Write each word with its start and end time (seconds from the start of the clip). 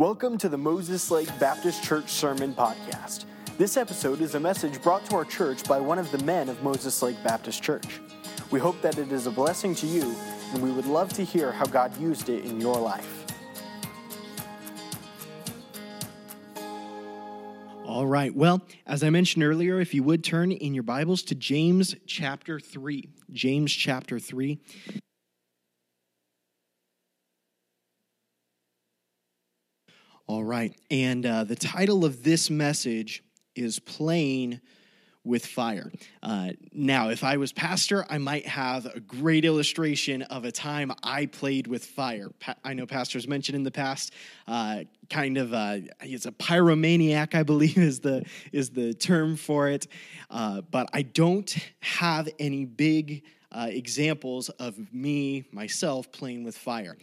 Welcome 0.00 0.38
to 0.38 0.48
the 0.48 0.56
Moses 0.56 1.10
Lake 1.10 1.28
Baptist 1.38 1.84
Church 1.84 2.08
Sermon 2.08 2.54
Podcast. 2.54 3.26
This 3.58 3.76
episode 3.76 4.22
is 4.22 4.34
a 4.34 4.40
message 4.40 4.80
brought 4.80 5.04
to 5.10 5.16
our 5.16 5.26
church 5.26 5.64
by 5.64 5.78
one 5.78 5.98
of 5.98 6.10
the 6.10 6.24
men 6.24 6.48
of 6.48 6.62
Moses 6.62 7.02
Lake 7.02 7.22
Baptist 7.22 7.62
Church. 7.62 8.00
We 8.50 8.60
hope 8.60 8.80
that 8.80 8.96
it 8.96 9.12
is 9.12 9.26
a 9.26 9.30
blessing 9.30 9.74
to 9.74 9.86
you, 9.86 10.16
and 10.54 10.62
we 10.62 10.70
would 10.70 10.86
love 10.86 11.12
to 11.12 11.22
hear 11.22 11.52
how 11.52 11.66
God 11.66 11.94
used 12.00 12.30
it 12.30 12.46
in 12.46 12.58
your 12.58 12.76
life. 12.76 13.26
All 17.84 18.06
right. 18.06 18.34
Well, 18.34 18.62
as 18.86 19.04
I 19.04 19.10
mentioned 19.10 19.44
earlier, 19.44 19.80
if 19.80 19.92
you 19.92 20.02
would 20.02 20.24
turn 20.24 20.50
in 20.50 20.72
your 20.72 20.82
Bibles 20.82 21.22
to 21.24 21.34
James 21.34 21.94
chapter 22.06 22.58
3. 22.58 23.06
James 23.30 23.70
chapter 23.70 24.18
3. 24.18 24.60
All 30.30 30.44
right. 30.44 30.72
And 30.92 31.26
uh, 31.26 31.42
the 31.42 31.56
title 31.56 32.04
of 32.04 32.22
this 32.22 32.50
message 32.50 33.24
is 33.56 33.80
Playing 33.80 34.60
with 35.24 35.44
Fire. 35.44 35.90
Uh, 36.22 36.50
now, 36.72 37.08
if 37.08 37.24
I 37.24 37.36
was 37.36 37.52
pastor, 37.52 38.06
I 38.08 38.18
might 38.18 38.46
have 38.46 38.86
a 38.86 39.00
great 39.00 39.44
illustration 39.44 40.22
of 40.22 40.44
a 40.44 40.52
time 40.52 40.92
I 41.02 41.26
played 41.26 41.66
with 41.66 41.84
fire. 41.84 42.28
Pa- 42.38 42.54
I 42.62 42.74
know 42.74 42.86
pastors 42.86 43.26
mentioned 43.26 43.56
in 43.56 43.64
the 43.64 43.72
past, 43.72 44.12
uh, 44.46 44.84
kind 45.10 45.36
of, 45.36 45.52
uh, 45.52 45.78
it's 46.00 46.26
a 46.26 46.32
pyromaniac, 46.32 47.34
I 47.34 47.42
believe 47.42 47.76
is 47.78 47.98
the, 47.98 48.24
is 48.52 48.70
the 48.70 48.94
term 48.94 49.36
for 49.36 49.68
it. 49.68 49.88
Uh, 50.30 50.60
but 50.60 50.88
I 50.92 51.02
don't 51.02 51.52
have 51.80 52.28
any 52.38 52.66
big 52.66 53.24
uh, 53.50 53.66
examples 53.68 54.48
of 54.48 54.78
me, 54.94 55.46
myself, 55.50 56.12
playing 56.12 56.44
with 56.44 56.56
fire. 56.56 56.96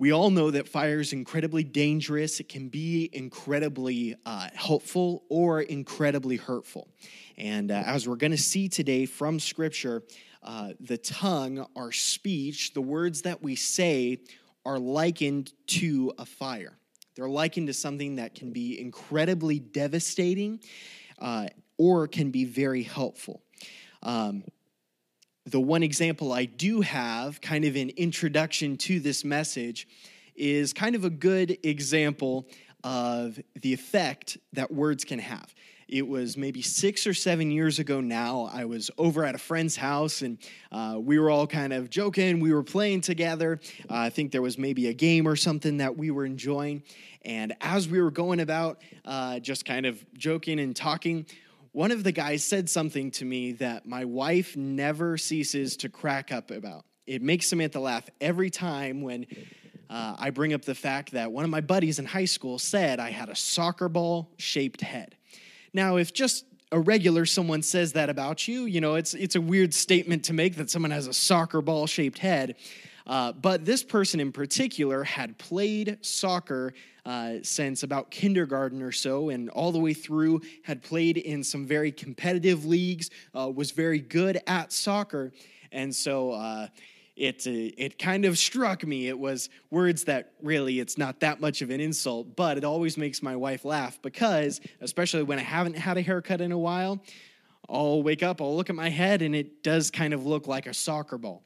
We 0.00 0.12
all 0.12 0.30
know 0.30 0.52
that 0.52 0.68
fire 0.68 1.00
is 1.00 1.12
incredibly 1.12 1.64
dangerous. 1.64 2.38
It 2.38 2.48
can 2.48 2.68
be 2.68 3.10
incredibly 3.12 4.14
uh, 4.24 4.48
helpful 4.54 5.24
or 5.28 5.62
incredibly 5.62 6.36
hurtful. 6.36 6.86
And 7.36 7.72
uh, 7.72 7.82
as 7.84 8.06
we're 8.06 8.14
going 8.14 8.30
to 8.30 8.36
see 8.36 8.68
today 8.68 9.06
from 9.06 9.40
Scripture, 9.40 10.04
uh, 10.44 10.74
the 10.78 10.98
tongue, 10.98 11.66
our 11.74 11.90
speech, 11.90 12.74
the 12.74 12.80
words 12.80 13.22
that 13.22 13.42
we 13.42 13.56
say 13.56 14.18
are 14.64 14.78
likened 14.78 15.52
to 15.66 16.12
a 16.16 16.24
fire. 16.24 16.78
They're 17.16 17.28
likened 17.28 17.66
to 17.66 17.74
something 17.74 18.16
that 18.16 18.36
can 18.36 18.52
be 18.52 18.80
incredibly 18.80 19.58
devastating 19.58 20.60
uh, 21.18 21.48
or 21.76 22.06
can 22.06 22.30
be 22.30 22.44
very 22.44 22.84
helpful. 22.84 23.42
Um, 24.04 24.44
the 25.50 25.60
one 25.60 25.82
example 25.82 26.32
I 26.32 26.44
do 26.44 26.80
have, 26.82 27.40
kind 27.40 27.64
of 27.64 27.76
an 27.76 27.90
introduction 27.90 28.76
to 28.78 29.00
this 29.00 29.24
message, 29.24 29.88
is 30.36 30.72
kind 30.72 30.94
of 30.94 31.04
a 31.04 31.10
good 31.10 31.58
example 31.62 32.48
of 32.84 33.40
the 33.60 33.72
effect 33.72 34.38
that 34.52 34.70
words 34.70 35.04
can 35.04 35.18
have. 35.18 35.52
It 35.88 36.06
was 36.06 36.36
maybe 36.36 36.60
six 36.60 37.06
or 37.06 37.14
seven 37.14 37.50
years 37.50 37.78
ago 37.78 38.00
now. 38.02 38.50
I 38.52 38.66
was 38.66 38.90
over 38.98 39.24
at 39.24 39.34
a 39.34 39.38
friend's 39.38 39.74
house 39.74 40.20
and 40.20 40.36
uh, 40.70 40.98
we 41.00 41.18
were 41.18 41.30
all 41.30 41.46
kind 41.46 41.72
of 41.72 41.88
joking. 41.88 42.40
We 42.40 42.52
were 42.52 42.62
playing 42.62 43.00
together. 43.00 43.58
Uh, 43.88 43.94
I 43.94 44.10
think 44.10 44.30
there 44.30 44.42
was 44.42 44.58
maybe 44.58 44.88
a 44.88 44.92
game 44.92 45.26
or 45.26 45.34
something 45.34 45.78
that 45.78 45.96
we 45.96 46.10
were 46.10 46.26
enjoying. 46.26 46.82
And 47.24 47.56
as 47.62 47.88
we 47.88 48.02
were 48.02 48.10
going 48.10 48.40
about 48.40 48.82
uh, 49.06 49.38
just 49.38 49.64
kind 49.64 49.86
of 49.86 50.04
joking 50.12 50.60
and 50.60 50.76
talking, 50.76 51.24
one 51.72 51.90
of 51.90 52.04
the 52.04 52.12
guys 52.12 52.44
said 52.44 52.68
something 52.68 53.10
to 53.12 53.24
me 53.24 53.52
that 53.52 53.86
my 53.86 54.04
wife 54.04 54.56
never 54.56 55.18
ceases 55.18 55.76
to 55.78 55.88
crack 55.88 56.32
up 56.32 56.50
about. 56.50 56.84
It 57.06 57.22
makes 57.22 57.46
Samantha 57.46 57.80
laugh 57.80 58.08
every 58.20 58.50
time 58.50 59.00
when 59.00 59.26
uh, 59.90 60.16
I 60.18 60.30
bring 60.30 60.52
up 60.52 60.62
the 60.62 60.74
fact 60.74 61.12
that 61.12 61.32
one 61.32 61.44
of 61.44 61.50
my 61.50 61.60
buddies 61.60 61.98
in 61.98 62.04
high 62.04 62.26
school 62.26 62.58
said 62.58 63.00
I 63.00 63.10
had 63.10 63.28
a 63.28 63.34
soccer 63.34 63.88
ball 63.88 64.30
shaped 64.36 64.80
head. 64.80 65.16
Now, 65.72 65.96
if 65.96 66.12
just 66.12 66.44
a 66.70 66.78
regular 66.78 67.24
someone 67.24 67.62
says 67.62 67.94
that 67.94 68.10
about 68.10 68.46
you, 68.46 68.66
you 68.66 68.80
know, 68.80 68.94
it's, 68.94 69.14
it's 69.14 69.36
a 69.36 69.40
weird 69.40 69.72
statement 69.72 70.24
to 70.24 70.34
make 70.34 70.56
that 70.56 70.70
someone 70.70 70.90
has 70.90 71.06
a 71.06 71.14
soccer 71.14 71.62
ball 71.62 71.86
shaped 71.86 72.18
head. 72.18 72.56
Uh, 73.08 73.32
but 73.32 73.64
this 73.64 73.82
person 73.82 74.20
in 74.20 74.30
particular 74.30 75.02
had 75.02 75.38
played 75.38 75.98
soccer 76.02 76.74
uh, 77.06 77.36
since 77.42 77.82
about 77.82 78.10
kindergarten 78.10 78.82
or 78.82 78.92
so, 78.92 79.30
and 79.30 79.48
all 79.50 79.72
the 79.72 79.78
way 79.78 79.94
through 79.94 80.42
had 80.62 80.82
played 80.82 81.16
in 81.16 81.42
some 81.42 81.64
very 81.64 81.90
competitive 81.90 82.66
leagues, 82.66 83.08
uh, 83.34 83.50
was 83.50 83.70
very 83.70 83.98
good 83.98 84.40
at 84.46 84.72
soccer. 84.72 85.32
And 85.72 85.94
so 85.94 86.32
uh, 86.32 86.66
it, 87.16 87.46
uh, 87.46 87.50
it 87.78 87.98
kind 87.98 88.26
of 88.26 88.36
struck 88.36 88.86
me. 88.86 89.08
It 89.08 89.18
was 89.18 89.48
words 89.70 90.04
that 90.04 90.32
really 90.42 90.78
it's 90.78 90.98
not 90.98 91.20
that 91.20 91.40
much 91.40 91.62
of 91.62 91.70
an 91.70 91.80
insult, 91.80 92.36
but 92.36 92.58
it 92.58 92.64
always 92.64 92.98
makes 92.98 93.22
my 93.22 93.36
wife 93.36 93.64
laugh 93.64 93.98
because, 94.02 94.60
especially 94.82 95.22
when 95.22 95.38
I 95.38 95.42
haven't 95.42 95.78
had 95.78 95.96
a 95.96 96.02
haircut 96.02 96.42
in 96.42 96.52
a 96.52 96.58
while, 96.58 97.02
I'll 97.70 98.02
wake 98.02 98.22
up, 98.22 98.42
I'll 98.42 98.54
look 98.54 98.68
at 98.68 98.76
my 98.76 98.90
head, 98.90 99.22
and 99.22 99.34
it 99.34 99.62
does 99.62 99.90
kind 99.90 100.12
of 100.12 100.26
look 100.26 100.46
like 100.46 100.66
a 100.66 100.74
soccer 100.74 101.16
ball. 101.16 101.42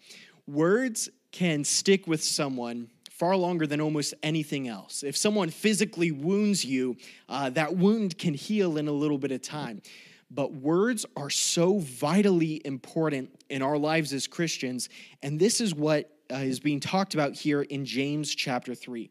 Words 0.48 1.08
can 1.32 1.64
stick 1.64 2.06
with 2.06 2.22
someone 2.22 2.88
far 3.10 3.36
longer 3.36 3.66
than 3.66 3.80
almost 3.80 4.14
anything 4.22 4.68
else. 4.68 5.02
If 5.02 5.16
someone 5.16 5.50
physically 5.50 6.10
wounds 6.10 6.64
you, 6.64 6.96
uh, 7.28 7.50
that 7.50 7.76
wound 7.76 8.18
can 8.18 8.34
heal 8.34 8.76
in 8.76 8.88
a 8.88 8.92
little 8.92 9.18
bit 9.18 9.32
of 9.32 9.42
time. 9.42 9.82
But 10.30 10.54
words 10.54 11.04
are 11.16 11.30
so 11.30 11.78
vitally 11.78 12.60
important 12.64 13.30
in 13.50 13.62
our 13.62 13.76
lives 13.76 14.12
as 14.12 14.26
Christians, 14.26 14.88
and 15.22 15.38
this 15.38 15.60
is 15.60 15.74
what 15.74 16.10
uh, 16.32 16.36
is 16.36 16.60
being 16.60 16.80
talked 16.80 17.14
about 17.14 17.34
here 17.34 17.62
in 17.62 17.84
James 17.84 18.34
chapter 18.34 18.74
3. 18.74 19.10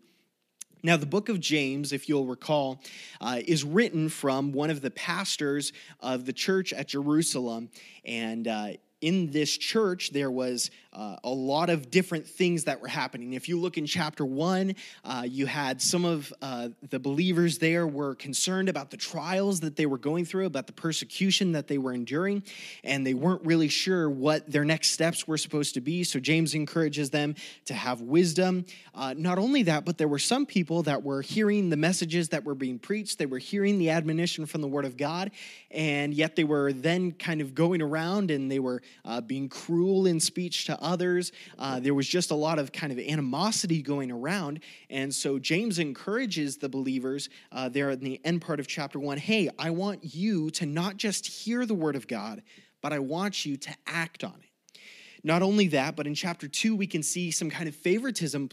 Now, 0.83 0.97
the 0.97 1.05
book 1.05 1.29
of 1.29 1.39
James, 1.39 1.93
if 1.93 2.09
you'll 2.09 2.25
recall, 2.25 2.81
uh, 3.19 3.39
is 3.45 3.63
written 3.63 4.09
from 4.09 4.51
one 4.51 4.71
of 4.71 4.81
the 4.81 4.89
pastors 4.89 5.73
of 5.99 6.25
the 6.25 6.33
church 6.33 6.73
at 6.73 6.87
Jerusalem. 6.87 7.69
And 8.03 8.47
uh, 8.47 8.71
in 9.01 9.31
this 9.31 9.57
church, 9.57 10.11
there 10.11 10.29
was 10.29 10.69
uh, 10.93 11.15
a 11.23 11.29
lot 11.29 11.69
of 11.69 11.89
different 11.89 12.27
things 12.27 12.65
that 12.65 12.81
were 12.81 12.87
happening. 12.87 13.33
If 13.33 13.49
you 13.49 13.59
look 13.59 13.77
in 13.77 13.85
chapter 13.85 14.25
one, 14.25 14.75
uh, 15.03 15.23
you 15.27 15.45
had 15.45 15.81
some 15.81 16.05
of 16.05 16.31
uh, 16.41 16.69
the 16.89 16.99
believers 16.99 17.57
there 17.57 17.87
were 17.87 18.13
concerned 18.15 18.69
about 18.69 18.91
the 18.91 18.97
trials 18.97 19.61
that 19.61 19.75
they 19.75 19.85
were 19.85 19.97
going 19.97 20.25
through, 20.25 20.45
about 20.45 20.67
the 20.67 20.73
persecution 20.73 21.53
that 21.53 21.67
they 21.67 21.77
were 21.77 21.93
enduring, 21.93 22.43
and 22.83 23.07
they 23.07 23.13
weren't 23.13 23.43
really 23.45 23.69
sure 23.69 24.09
what 24.09 24.51
their 24.51 24.65
next 24.65 24.91
steps 24.91 25.27
were 25.27 25.37
supposed 25.37 25.73
to 25.73 25.81
be. 25.81 26.03
So 26.03 26.19
James 26.19 26.53
encourages 26.53 27.09
them 27.09 27.35
to 27.65 27.73
have 27.73 28.01
wisdom. 28.01 28.65
Uh, 28.93 29.15
not 29.17 29.39
only 29.39 29.63
that, 29.63 29.85
but 29.85 29.97
there 29.97 30.09
were 30.09 30.19
some 30.19 30.45
people 30.45 30.83
that 30.83 31.01
were 31.01 31.21
hearing 31.21 31.69
the 31.69 31.77
messages 31.77 32.29
that 32.29 32.43
were 32.43 32.55
being 32.55 32.77
preached, 32.77 33.17
they 33.17 33.25
were 33.25 33.39
hearing 33.39 33.79
the 33.79 33.89
admonition 33.89 34.45
from 34.45 34.61
the 34.61 34.67
Word 34.67 34.85
of 34.85 34.97
God, 34.97 35.31
and 35.71 36.13
yet 36.13 36.35
they 36.35 36.43
were 36.43 36.73
then 36.73 37.13
kind 37.13 37.39
of 37.39 37.55
going 37.55 37.81
around 37.81 38.29
and 38.29 38.51
they 38.51 38.59
were 38.59 38.81
uh, 39.05 39.21
being 39.21 39.49
cruel 39.49 40.05
in 40.05 40.19
speech 40.19 40.65
to 40.65 40.81
others. 40.81 41.31
Uh, 41.57 41.79
there 41.79 41.93
was 41.93 42.07
just 42.07 42.31
a 42.31 42.35
lot 42.35 42.59
of 42.59 42.71
kind 42.71 42.91
of 42.91 42.99
animosity 42.99 43.81
going 43.81 44.11
around. 44.11 44.61
And 44.89 45.13
so 45.13 45.39
James 45.39 45.79
encourages 45.79 46.57
the 46.57 46.69
believers 46.69 47.29
uh, 47.51 47.69
there 47.69 47.89
in 47.91 47.99
the 47.99 48.19
end 48.23 48.41
part 48.41 48.59
of 48.59 48.67
chapter 48.67 48.99
one 48.99 49.17
hey, 49.17 49.49
I 49.59 49.69
want 49.69 50.15
you 50.15 50.49
to 50.51 50.65
not 50.65 50.97
just 50.97 51.27
hear 51.27 51.65
the 51.65 51.75
word 51.75 51.95
of 51.95 52.07
God, 52.07 52.41
but 52.81 52.93
I 52.93 52.99
want 52.99 53.45
you 53.45 53.57
to 53.57 53.69
act 53.85 54.23
on 54.23 54.35
it. 54.41 54.79
Not 55.23 55.41
only 55.41 55.67
that, 55.67 55.95
but 55.95 56.07
in 56.07 56.15
chapter 56.15 56.47
two, 56.47 56.75
we 56.75 56.87
can 56.87 57.03
see 57.03 57.29
some 57.31 57.49
kind 57.49 57.69
of 57.69 57.75
favoritism 57.75 58.49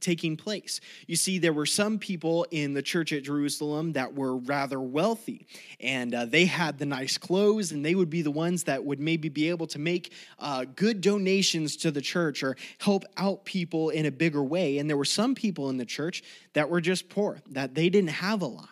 taking 0.00 0.36
place. 0.36 0.80
You 1.06 1.16
see, 1.16 1.38
there 1.38 1.52
were 1.52 1.66
some 1.66 1.98
people 1.98 2.46
in 2.50 2.74
the 2.74 2.82
church 2.82 3.12
at 3.12 3.22
Jerusalem 3.22 3.92
that 3.92 4.14
were 4.14 4.36
rather 4.36 4.80
wealthy, 4.80 5.46
and 5.78 6.14
uh, 6.14 6.24
they 6.24 6.46
had 6.46 6.78
the 6.78 6.86
nice 6.86 7.18
clothes, 7.18 7.72
and 7.72 7.84
they 7.84 7.94
would 7.94 8.10
be 8.10 8.22
the 8.22 8.30
ones 8.30 8.64
that 8.64 8.84
would 8.84 9.00
maybe 9.00 9.28
be 9.28 9.48
able 9.48 9.66
to 9.68 9.78
make 9.78 10.12
uh, 10.38 10.64
good 10.76 11.00
donations 11.00 11.76
to 11.76 11.90
the 11.90 12.00
church 12.00 12.42
or 12.42 12.56
help 12.78 13.04
out 13.16 13.44
people 13.44 13.90
in 13.90 14.06
a 14.06 14.10
bigger 14.10 14.42
way. 14.42 14.78
And 14.78 14.88
there 14.88 14.96
were 14.96 15.04
some 15.04 15.34
people 15.34 15.70
in 15.70 15.76
the 15.76 15.84
church 15.84 16.22
that 16.54 16.68
were 16.68 16.80
just 16.80 17.08
poor, 17.08 17.40
that 17.50 17.74
they 17.74 17.88
didn't 17.88 18.10
have 18.10 18.42
a 18.42 18.46
lot. 18.46 18.68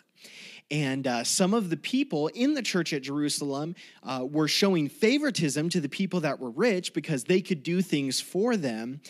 And 0.71 1.07
uh, 1.07 1.25
some 1.25 1.55
of 1.55 1.71
the 1.71 1.77
people 1.79 2.29
in 2.29 2.55
the 2.55 2.63
church 2.63 2.93
at 2.93 3.03
Jerusalem 3.03 3.75
uh, 4.03 4.27
were 4.31 4.49
showing 4.49 4.89
favoritism 4.89 5.71
to 5.71 5.81
the 5.81 5.89
people 5.89 6.21
that 6.21 6.39
were 6.39 6.51
rich 6.51 6.93
because 6.93 7.25
they 7.25 7.41
could 7.41 7.63
do 7.63 7.81
things 7.81 8.21
for 8.21 8.57
them 8.57 9.01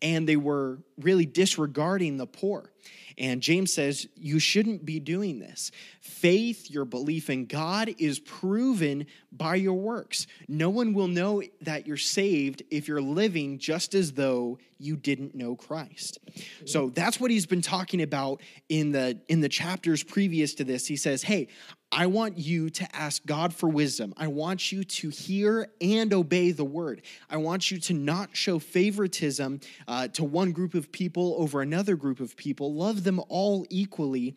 and 0.00 0.28
they 0.28 0.36
were 0.36 0.78
really 0.96 1.26
disregarding 1.26 2.18
the 2.18 2.26
poor. 2.26 2.70
And 3.18 3.42
James 3.42 3.72
says, 3.72 4.06
You 4.14 4.38
shouldn't 4.38 4.84
be 4.84 5.00
doing 5.00 5.40
this. 5.40 5.72
Faith, 6.00 6.70
your 6.70 6.84
belief 6.84 7.28
in 7.28 7.46
God, 7.46 7.92
is 7.98 8.20
proven 8.20 9.06
by 9.32 9.56
your 9.56 9.74
works. 9.74 10.26
No 10.46 10.70
one 10.70 10.94
will 10.94 11.08
know 11.08 11.42
that 11.60 11.86
you're 11.86 11.96
saved 11.96 12.62
if 12.70 12.86
you're 12.86 13.02
living 13.02 13.58
just 13.58 13.94
as 13.94 14.12
though 14.12 14.58
you 14.78 14.96
didn't 14.96 15.34
know 15.34 15.56
Christ. 15.56 16.18
So 16.64 16.90
that's 16.90 17.18
what 17.20 17.30
he's 17.30 17.46
been 17.46 17.62
talking 17.62 18.00
about 18.00 18.40
in 18.68 18.92
the 18.92 19.20
in 19.28 19.40
the 19.40 19.48
chapters 19.48 20.04
previous 20.04 20.54
to 20.54 20.64
this. 20.64 20.86
He 20.86 20.96
says, 20.96 21.22
"Hey, 21.22 21.48
I 21.90 22.06
want 22.06 22.36
you 22.38 22.68
to 22.70 22.96
ask 22.96 23.24
God 23.24 23.54
for 23.54 23.68
wisdom. 23.68 24.12
I 24.16 24.26
want 24.26 24.70
you 24.70 24.84
to 24.84 25.08
hear 25.08 25.68
and 25.80 26.12
obey 26.12 26.50
the 26.50 26.64
word. 26.64 27.02
I 27.30 27.38
want 27.38 27.70
you 27.70 27.78
to 27.80 27.94
not 27.94 28.36
show 28.36 28.58
favoritism 28.58 29.60
uh, 29.86 30.08
to 30.08 30.24
one 30.24 30.52
group 30.52 30.74
of 30.74 30.92
people 30.92 31.36
over 31.38 31.62
another 31.62 31.96
group 31.96 32.20
of 32.20 32.36
people. 32.36 32.74
Love 32.74 33.04
them 33.04 33.20
all 33.28 33.64
equally. 33.70 34.36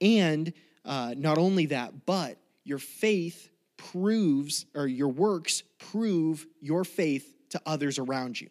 And 0.00 0.52
uh, 0.84 1.14
not 1.16 1.38
only 1.38 1.66
that, 1.66 2.04
but 2.04 2.36
your 2.64 2.78
faith 2.78 3.48
proves, 3.78 4.66
or 4.74 4.86
your 4.86 5.08
works 5.08 5.62
prove 5.78 6.46
your 6.60 6.84
faith 6.84 7.34
to 7.50 7.60
others 7.66 7.98
around 7.98 8.40
you. 8.40 8.50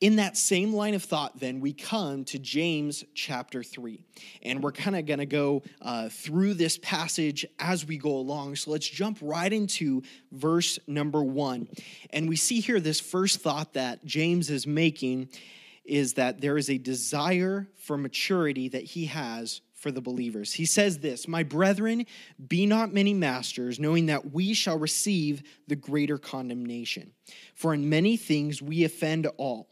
In 0.00 0.16
that 0.16 0.36
same 0.36 0.72
line 0.72 0.94
of 0.94 1.02
thought, 1.02 1.40
then, 1.40 1.58
we 1.58 1.72
come 1.72 2.24
to 2.26 2.38
James 2.38 3.04
chapter 3.14 3.64
3. 3.64 3.98
And 4.44 4.62
we're 4.62 4.70
kind 4.70 4.94
of 4.94 5.06
going 5.06 5.18
to 5.18 5.26
go 5.26 5.64
uh, 5.82 6.08
through 6.08 6.54
this 6.54 6.78
passage 6.78 7.44
as 7.58 7.84
we 7.84 7.98
go 7.98 8.10
along. 8.10 8.54
So 8.56 8.70
let's 8.70 8.88
jump 8.88 9.18
right 9.20 9.52
into 9.52 10.02
verse 10.30 10.78
number 10.86 11.24
one. 11.24 11.66
And 12.10 12.28
we 12.28 12.36
see 12.36 12.60
here 12.60 12.78
this 12.78 13.00
first 13.00 13.40
thought 13.40 13.72
that 13.72 14.04
James 14.04 14.50
is 14.50 14.68
making 14.68 15.30
is 15.84 16.14
that 16.14 16.40
there 16.40 16.58
is 16.58 16.70
a 16.70 16.78
desire 16.78 17.66
for 17.74 17.96
maturity 17.96 18.68
that 18.68 18.84
he 18.84 19.06
has 19.06 19.62
for 19.74 19.90
the 19.90 20.00
believers. 20.00 20.52
He 20.52 20.66
says 20.66 20.98
this 20.98 21.26
My 21.26 21.42
brethren, 21.42 22.06
be 22.46 22.66
not 22.66 22.92
many 22.94 23.14
masters, 23.14 23.80
knowing 23.80 24.06
that 24.06 24.32
we 24.32 24.54
shall 24.54 24.78
receive 24.78 25.42
the 25.66 25.76
greater 25.76 26.18
condemnation. 26.18 27.12
For 27.54 27.74
in 27.74 27.88
many 27.88 28.16
things 28.16 28.62
we 28.62 28.84
offend 28.84 29.26
all. 29.38 29.68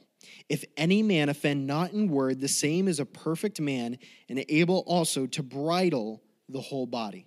If 0.49 0.64
any 0.76 1.02
man 1.02 1.28
offend 1.28 1.67
not 1.67 1.93
in 1.93 2.08
word, 2.08 2.40
the 2.40 2.49
same 2.49 2.88
is 2.88 3.00
a 3.00 3.06
perfect 3.06 3.61
man, 3.61 3.99
and 4.28 4.44
able 4.49 4.84
also 4.87 5.26
to 5.26 5.43
bridle 5.43 6.23
the 6.49 6.61
whole 6.61 6.87
body. 6.87 7.26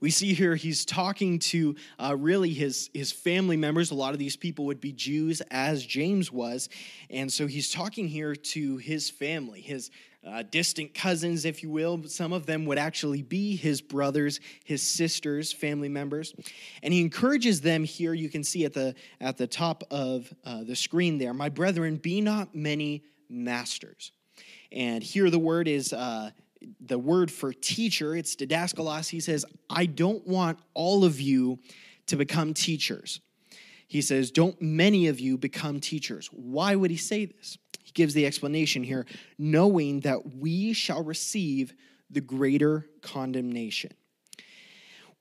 We 0.00 0.10
see 0.10 0.34
here 0.34 0.56
he's 0.56 0.84
talking 0.84 1.38
to 1.38 1.74
uh, 1.98 2.16
really 2.16 2.52
his, 2.52 2.90
his 2.92 3.12
family 3.12 3.56
members. 3.56 3.90
A 3.90 3.94
lot 3.94 4.12
of 4.12 4.18
these 4.18 4.36
people 4.36 4.66
would 4.66 4.80
be 4.80 4.92
Jews, 4.92 5.40
as 5.50 5.84
James 5.84 6.30
was. 6.30 6.68
And 7.08 7.32
so 7.32 7.46
he's 7.46 7.70
talking 7.70 8.08
here 8.08 8.34
to 8.34 8.76
his 8.76 9.08
family, 9.08 9.60
his 9.60 9.90
uh, 10.26 10.42
distant 10.50 10.94
cousins, 10.94 11.44
if 11.44 11.62
you 11.62 11.70
will. 11.70 12.02
Some 12.04 12.32
of 12.32 12.46
them 12.46 12.66
would 12.66 12.78
actually 12.78 13.22
be 13.22 13.56
his 13.56 13.80
brothers, 13.80 14.40
his 14.64 14.82
sisters, 14.82 15.52
family 15.52 15.88
members. 15.88 16.34
And 16.82 16.92
he 16.92 17.00
encourages 17.00 17.60
them 17.60 17.84
here, 17.84 18.12
you 18.12 18.28
can 18.28 18.44
see 18.44 18.64
at 18.64 18.74
the, 18.74 18.94
at 19.20 19.38
the 19.38 19.46
top 19.46 19.84
of 19.90 20.32
uh, 20.44 20.64
the 20.64 20.76
screen 20.76 21.18
there, 21.18 21.32
My 21.32 21.48
brethren, 21.48 21.96
be 21.96 22.20
not 22.20 22.54
many 22.54 23.04
masters. 23.28 24.12
And 24.72 25.02
here 25.02 25.30
the 25.30 25.38
word 25.38 25.68
is 25.68 25.92
uh, 25.92 26.30
the 26.80 26.98
word 26.98 27.30
for 27.30 27.52
teacher, 27.52 28.14
it's 28.14 28.36
didaskalos. 28.36 29.08
He 29.08 29.20
says, 29.20 29.44
I 29.68 29.86
don't 29.86 30.26
want 30.26 30.58
all 30.74 31.04
of 31.04 31.20
you 31.20 31.58
to 32.06 32.16
become 32.16 32.54
teachers. 32.54 33.20
He 33.88 34.02
says, 34.02 34.30
Don't 34.30 34.60
many 34.60 35.08
of 35.08 35.18
you 35.18 35.38
become 35.38 35.80
teachers. 35.80 36.28
Why 36.28 36.76
would 36.76 36.90
he 36.90 36.96
say 36.96 37.24
this? 37.24 37.58
He 37.90 37.92
gives 37.94 38.14
the 38.14 38.24
explanation 38.24 38.84
here, 38.84 39.04
knowing 39.36 40.00
that 40.00 40.36
we 40.36 40.72
shall 40.72 41.02
receive 41.02 41.74
the 42.08 42.20
greater 42.20 42.86
condemnation. 43.02 43.90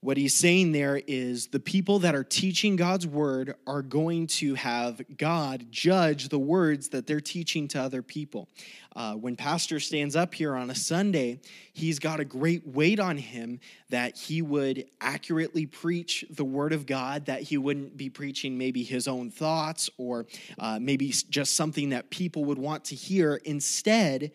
What 0.01 0.16
he's 0.16 0.34
saying 0.34 0.72
there 0.72 1.01
is 1.07 1.48
the 1.48 1.60
people 1.60 2.00
that 2.00 2.16
are 2.16 2.24
teaching 2.24 2.78
God's 2.78 3.06
word 3.06 3.56
are 3.68 3.81
going 3.81 4.28
to 4.28 4.54
have 4.56 5.01
God 5.18 5.66
judge 5.72 6.30
the 6.30 6.40
words 6.40 6.88
that 6.90 7.06
they're 7.06 7.19
teaching 7.19 7.68
to 7.69 7.81
other 7.81 8.01
people. 8.01 8.48
Uh, 8.96 9.16
when 9.16 9.36
pastor 9.36 9.78
stands 9.78 10.16
up 10.16 10.34
here 10.34 10.56
on 10.56 10.69
a 10.69 10.75
Sunday, 10.75 11.42
he's 11.74 12.00
got 12.00 12.22
a 12.22 12.25
great 12.25 12.66
weight 12.66 13.01
on 13.01 13.18
him 13.18 13.60
that 13.90 14.18
he 14.18 14.42
would 14.42 14.86
accurately 15.01 15.66
preach 15.66 16.24
the 16.30 16.45
word 16.45 16.72
of 16.72 16.86
God, 16.86 17.25
that 17.25 17.42
he 17.42 17.57
wouldn't 17.57 17.98
be 17.98 18.10
preaching 18.10 18.57
maybe 18.57 18.84
his 18.84 19.06
own 19.06 19.30
thoughts 19.30 19.90
or 19.98 20.28
uh, 20.60 20.80
maybe 20.80 21.13
just 21.30 21.57
something 21.57 21.90
that 21.90 22.10
people 22.10 22.45
would 22.45 22.57
want 22.57 22.86
to 22.86 22.95
hear. 22.95 23.36
Instead, 23.44 24.31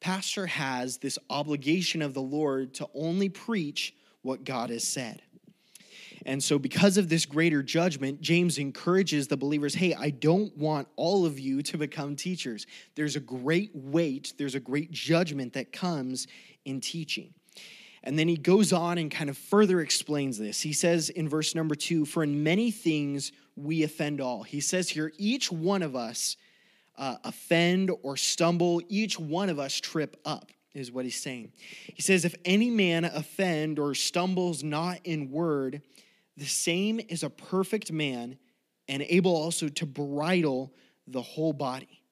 pastor 0.00 0.46
has 0.46 0.96
this 0.96 1.18
obligation 1.28 2.00
of 2.00 2.14
the 2.14 2.22
Lord 2.22 2.72
to 2.74 2.88
only 2.94 3.28
preach 3.28 3.92
what 4.26 4.44
God 4.44 4.70
has 4.70 4.84
said. 4.84 5.22
And 6.26 6.42
so, 6.42 6.58
because 6.58 6.96
of 6.96 7.08
this 7.08 7.24
greater 7.24 7.62
judgment, 7.62 8.20
James 8.20 8.58
encourages 8.58 9.28
the 9.28 9.36
believers 9.36 9.74
hey, 9.74 9.94
I 9.94 10.10
don't 10.10 10.54
want 10.56 10.88
all 10.96 11.24
of 11.24 11.38
you 11.38 11.62
to 11.62 11.78
become 11.78 12.16
teachers. 12.16 12.66
There's 12.96 13.14
a 13.14 13.20
great 13.20 13.70
weight, 13.74 14.34
there's 14.36 14.56
a 14.56 14.60
great 14.60 14.90
judgment 14.90 15.52
that 15.52 15.72
comes 15.72 16.26
in 16.64 16.80
teaching. 16.80 17.32
And 18.02 18.18
then 18.18 18.28
he 18.28 18.36
goes 18.36 18.72
on 18.72 18.98
and 18.98 19.10
kind 19.10 19.30
of 19.30 19.38
further 19.38 19.80
explains 19.80 20.38
this. 20.38 20.60
He 20.60 20.72
says 20.72 21.10
in 21.10 21.28
verse 21.28 21.54
number 21.54 21.74
two, 21.74 22.04
For 22.04 22.22
in 22.22 22.42
many 22.42 22.70
things 22.70 23.32
we 23.56 23.84
offend 23.84 24.20
all. 24.20 24.42
He 24.42 24.60
says 24.60 24.88
here, 24.88 25.12
each 25.18 25.50
one 25.50 25.82
of 25.82 25.96
us 25.96 26.36
uh, 26.98 27.16
offend 27.24 27.90
or 28.02 28.16
stumble, 28.16 28.82
each 28.88 29.18
one 29.18 29.48
of 29.48 29.58
us 29.58 29.74
trip 29.80 30.16
up 30.24 30.50
is 30.76 30.92
what 30.92 31.04
he's 31.04 31.20
saying. 31.20 31.52
He 31.94 32.02
says, 32.02 32.24
If 32.24 32.34
any 32.44 32.70
man 32.70 33.04
offend 33.04 33.78
or 33.78 33.94
stumbles 33.94 34.62
not 34.62 35.00
in 35.04 35.30
word, 35.30 35.82
the 36.36 36.46
same 36.46 37.00
is 37.08 37.22
a 37.22 37.30
perfect 37.30 37.90
man 37.90 38.38
and 38.88 39.02
able 39.02 39.34
also 39.34 39.68
to 39.68 39.86
bridle 39.86 40.72
the 41.06 41.22
whole 41.22 41.52
body. 41.52 42.02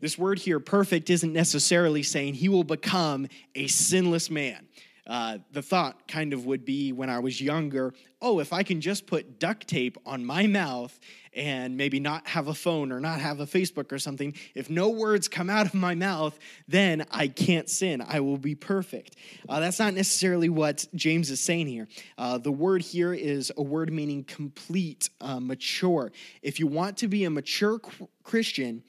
This 0.00 0.18
word 0.18 0.40
here, 0.40 0.58
perfect, 0.58 1.10
isn't 1.10 1.32
necessarily 1.32 2.02
saying 2.02 2.34
he 2.34 2.48
will 2.48 2.64
become 2.64 3.28
a 3.54 3.68
sinless 3.68 4.30
man. 4.30 4.66
Uh, 5.06 5.38
the 5.50 5.62
thought 5.62 6.06
kind 6.06 6.32
of 6.32 6.46
would 6.46 6.64
be 6.64 6.92
when 6.92 7.10
I 7.10 7.18
was 7.18 7.40
younger 7.40 7.92
oh, 8.22 8.38
if 8.38 8.52
I 8.52 8.62
can 8.62 8.80
just 8.80 9.06
put 9.06 9.40
duct 9.40 9.66
tape 9.66 9.98
on 10.06 10.24
my 10.24 10.46
mouth 10.46 10.98
and 11.34 11.76
maybe 11.76 11.98
not 11.98 12.28
have 12.28 12.46
a 12.46 12.54
phone 12.54 12.92
or 12.92 13.00
not 13.00 13.20
have 13.20 13.40
a 13.40 13.46
Facebook 13.46 13.90
or 13.90 13.98
something, 13.98 14.34
if 14.54 14.70
no 14.70 14.90
words 14.90 15.26
come 15.26 15.50
out 15.50 15.66
of 15.66 15.74
my 15.74 15.96
mouth, 15.96 16.38
then 16.68 17.04
I 17.10 17.26
can't 17.26 17.68
sin. 17.68 18.00
I 18.00 18.20
will 18.20 18.38
be 18.38 18.54
perfect. 18.54 19.16
Uh, 19.48 19.58
that's 19.58 19.80
not 19.80 19.94
necessarily 19.94 20.48
what 20.48 20.86
James 20.94 21.30
is 21.30 21.40
saying 21.40 21.66
here. 21.66 21.88
Uh, 22.16 22.38
the 22.38 22.52
word 22.52 22.82
here 22.82 23.12
is 23.12 23.50
a 23.56 23.62
word 23.62 23.92
meaning 23.92 24.22
complete, 24.22 25.10
uh, 25.20 25.40
mature. 25.40 26.12
If 26.42 26.60
you 26.60 26.68
want 26.68 26.98
to 26.98 27.08
be 27.08 27.24
a 27.24 27.30
mature 27.30 27.80
Christian, 28.22 28.84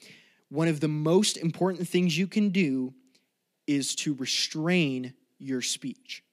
one 0.50 0.68
of 0.68 0.80
the 0.80 0.88
most 0.88 1.38
important 1.38 1.88
things 1.88 2.16
you 2.16 2.28
can 2.28 2.50
do 2.50 2.94
is 3.66 3.96
to 3.96 4.14
restrain 4.14 5.14
your 5.44 5.62
speech. 5.62 6.24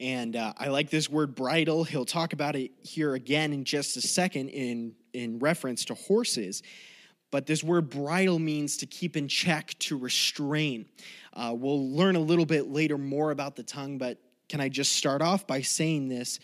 And 0.00 0.36
uh, 0.36 0.52
I 0.56 0.68
like 0.68 0.90
this 0.90 1.08
word 1.08 1.34
bridle. 1.34 1.82
He'll 1.84 2.04
talk 2.04 2.32
about 2.32 2.54
it 2.54 2.70
here 2.82 3.14
again 3.14 3.52
in 3.52 3.64
just 3.64 3.96
a 3.96 4.00
second 4.00 4.50
in, 4.50 4.94
in 5.12 5.38
reference 5.38 5.84
to 5.86 5.94
horses. 5.94 6.62
But 7.30 7.46
this 7.46 7.64
word 7.64 7.90
bridle 7.90 8.38
means 8.38 8.76
to 8.78 8.86
keep 8.86 9.16
in 9.16 9.28
check, 9.28 9.74
to 9.80 9.98
restrain. 9.98 10.86
Uh, 11.32 11.54
we'll 11.56 11.90
learn 11.90 12.16
a 12.16 12.20
little 12.20 12.46
bit 12.46 12.68
later 12.68 12.96
more 12.96 13.32
about 13.32 13.56
the 13.56 13.62
tongue, 13.62 13.98
but 13.98 14.18
can 14.48 14.60
I 14.60 14.68
just 14.68 14.92
start 14.92 15.20
off 15.20 15.46
by 15.46 15.60
saying 15.60 16.08
this? 16.08 16.40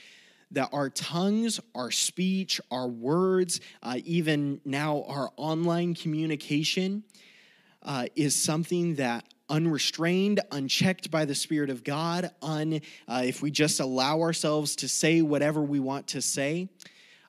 That 0.50 0.68
our 0.72 0.90
tongues, 0.90 1.58
our 1.74 1.90
speech, 1.90 2.60
our 2.70 2.86
words, 2.86 3.60
uh, 3.82 3.98
even 4.04 4.60
now 4.64 5.04
our 5.08 5.30
online 5.36 5.94
communication, 5.94 7.02
uh, 7.82 8.06
is 8.14 8.36
something 8.36 8.96
that 8.96 9.24
unrestrained, 9.48 10.40
unchecked 10.50 11.10
by 11.10 11.24
the 11.24 11.34
Spirit 11.34 11.70
of 11.70 11.84
God, 11.84 12.30
un, 12.42 12.80
uh, 13.08 13.22
if 13.24 13.42
we 13.42 13.50
just 13.50 13.80
allow 13.80 14.20
ourselves 14.20 14.76
to 14.76 14.88
say 14.88 15.22
whatever 15.22 15.62
we 15.62 15.80
want 15.80 16.08
to 16.08 16.22
say, 16.22 16.68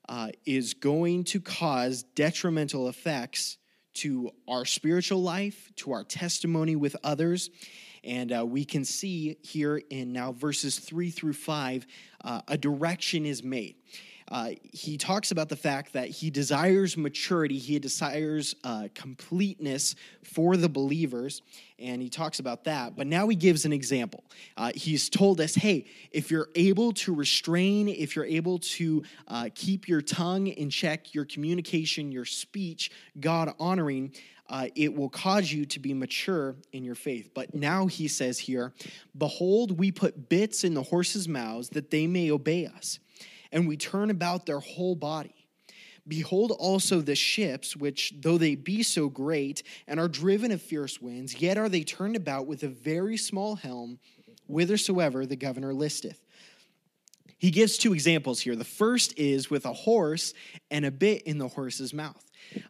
uh, 0.08 0.30
is 0.46 0.74
going 0.74 1.24
to 1.26 1.42
cause 1.42 2.04
detrimental 2.16 2.88
effects 2.88 3.58
to 3.96 4.32
our 4.48 4.66
spiritual 4.66 5.22
life, 5.22 5.72
to 5.78 5.92
our 5.92 6.04
testimony 6.04 6.76
with 6.76 6.96
others. 7.04 7.50
And 8.04 8.32
uh, 8.32 8.46
we 8.46 8.66
can 8.66 8.86
see 8.86 9.38
here 9.42 9.82
in 9.90 10.14
now 10.14 10.32
verses 10.32 10.78
three 10.78 11.10
through 11.10 11.34
five, 11.34 11.88
uh, 12.24 12.42
a 12.48 12.58
direction 12.58 13.26
is 13.26 13.44
made 13.44 13.76
uh, 14.30 14.52
he 14.64 14.98
talks 14.98 15.30
about 15.30 15.50
the 15.50 15.56
fact 15.56 15.94
that 15.94 16.08
he 16.08 16.32
desires 16.32 16.98
maturity, 16.98 17.60
he 17.60 17.78
desires 17.78 18.56
uh, 18.64 18.88
completeness 18.96 19.96
for 20.24 20.58
the 20.58 20.68
believers, 20.68 21.44
and 21.78 22.02
he 22.02 22.10
talks 22.10 22.40
about 22.40 22.64
that. 22.64 22.96
But 22.96 23.06
now 23.06 23.28
he 23.28 23.36
gives 23.36 23.66
an 23.66 23.74
example. 23.74 24.24
Uh, 24.58 24.72
he's 24.74 25.10
told 25.10 25.40
us 25.40 25.54
hey, 25.54 25.86
if 26.12 26.32
you're 26.32 26.50
able 26.56 26.92
to 26.94 27.14
restrain, 27.14 27.88
if 27.88 28.16
you're 28.16 28.26
able 28.26 28.58
to 28.60 29.04
uh, 29.28 29.50
keep 29.54 29.88
your 29.88 30.02
tongue 30.02 30.48
in 30.48 30.72
check, 30.72 31.14
your 31.14 31.26
communication, 31.26 32.12
your 32.12 32.26
speech, 32.26 32.90
God 33.20 33.54
honoring, 33.60 34.12
uh, 34.50 34.68
it 34.76 34.94
will 34.96 35.10
cause 35.10 35.52
you 35.52 35.66
to 35.66 35.80
be 35.80 35.94
mature 35.94 36.56
in 36.72 36.84
your 36.84 36.96
faith. 36.96 37.32
But 37.34 37.54
now 37.54 37.86
he 37.88 38.08
says 38.08 38.40
here, 38.40 38.74
Behold, 39.16 39.78
we 39.78 39.92
put 39.92 40.30
bits 40.30 40.64
in 40.64 40.74
the 40.74 40.84
horses' 40.84 41.28
mouths 41.28 41.70
that 41.70 41.92
they 41.92 42.08
may 42.08 42.32
obey 42.32 42.66
us 42.66 43.00
and 43.56 43.68
we 43.68 43.78
turn 43.78 44.12
about 44.12 44.46
their 44.46 44.60
whole 44.60 44.96
body. 44.96 45.48
Behold 46.08 46.52
also 46.52 47.02
the 47.02 47.16
ships, 47.16 47.76
which, 47.76 48.14
though 48.20 48.38
they 48.38 48.54
be 48.54 48.84
so 48.84 49.10
great 49.10 49.64
and 49.88 50.00
are 50.00 50.10
driven 50.10 50.52
of 50.52 50.62
fierce 50.62 51.02
winds, 51.02 51.42
yet 51.42 51.58
are 51.58 51.70
they 51.70 51.84
turned 51.84 52.16
about 52.16 52.46
with 52.46 52.62
a 52.62 52.68
very 52.68 53.18
small 53.18 53.56
helm, 53.56 53.98
whithersoever 54.48 55.26
the 55.26 55.38
governor 55.38 55.74
listeth. 55.74 56.22
He 57.38 57.50
gives 57.50 57.78
two 57.78 57.94
examples 57.94 58.42
here. 58.42 58.56
The 58.56 58.64
first 58.64 59.18
is 59.18 59.50
with 59.50 59.66
a 59.66 59.74
horse 59.74 60.34
and 60.70 60.86
a 60.86 60.92
bit 60.92 61.24
in 61.24 61.38
the 61.38 61.48
horse's 61.48 61.94
mouth. 61.94 62.24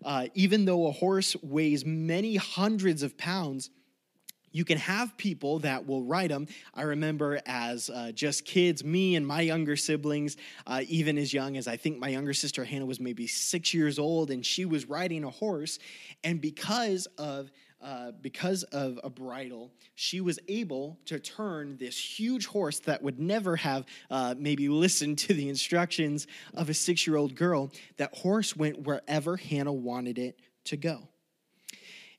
Uh, 0.03 0.27
even 0.33 0.65
though 0.65 0.87
a 0.87 0.91
horse 0.91 1.35
weighs 1.41 1.83
many 1.83 2.35
hundreds 2.35 3.03
of 3.03 3.17
pounds, 3.17 3.69
you 4.55 4.63
can 4.63 4.77
have 4.77 5.17
people 5.17 5.59
that 5.59 5.85
will 5.85 6.01
ride 6.01 6.31
them. 6.31 6.47
I 6.73 6.83
remember 6.83 7.41
as 7.45 7.89
uh, 7.89 8.13
just 8.13 8.45
kids, 8.45 8.85
me 8.85 9.17
and 9.17 9.27
my 9.27 9.41
younger 9.41 9.75
siblings, 9.75 10.37
uh, 10.65 10.81
even 10.87 11.17
as 11.17 11.33
young 11.33 11.57
as 11.57 11.67
I 11.67 11.75
think 11.75 11.99
my 11.99 12.07
younger 12.07 12.33
sister 12.33 12.63
Hannah 12.63 12.85
was 12.85 13.01
maybe 13.01 13.27
six 13.27 13.73
years 13.73 13.99
old, 13.99 14.31
and 14.31 14.45
she 14.45 14.63
was 14.63 14.87
riding 14.87 15.25
a 15.25 15.29
horse. 15.29 15.77
And 16.23 16.39
because 16.39 17.05
of 17.17 17.51
uh, 17.81 18.13
because 18.21 18.63
of 18.63 18.97
a 19.03 19.09
bridle, 19.09 19.73
she 19.95 20.21
was 20.21 20.39
able 20.47 20.97
to 21.07 21.19
turn 21.19 21.75
this 21.75 21.99
huge 21.99 22.45
horse 22.45 22.79
that 22.79 23.03
would 23.03 23.19
never 23.19 23.57
have 23.57 23.85
uh, 24.09 24.35
maybe 24.37 24.69
listened 24.69 25.17
to 25.17 25.33
the 25.33 25.49
instructions 25.49 26.27
of 26.53 26.69
a 26.69 26.73
six 26.73 27.05
year 27.05 27.17
old 27.17 27.35
girl. 27.35 27.73
That 27.97 28.15
horse 28.15 28.55
went 28.55 28.83
wherever 28.83 29.35
Hannah 29.35 29.73
wanted 29.73 30.17
it 30.17 30.39
to 30.63 30.77
go. 30.77 31.09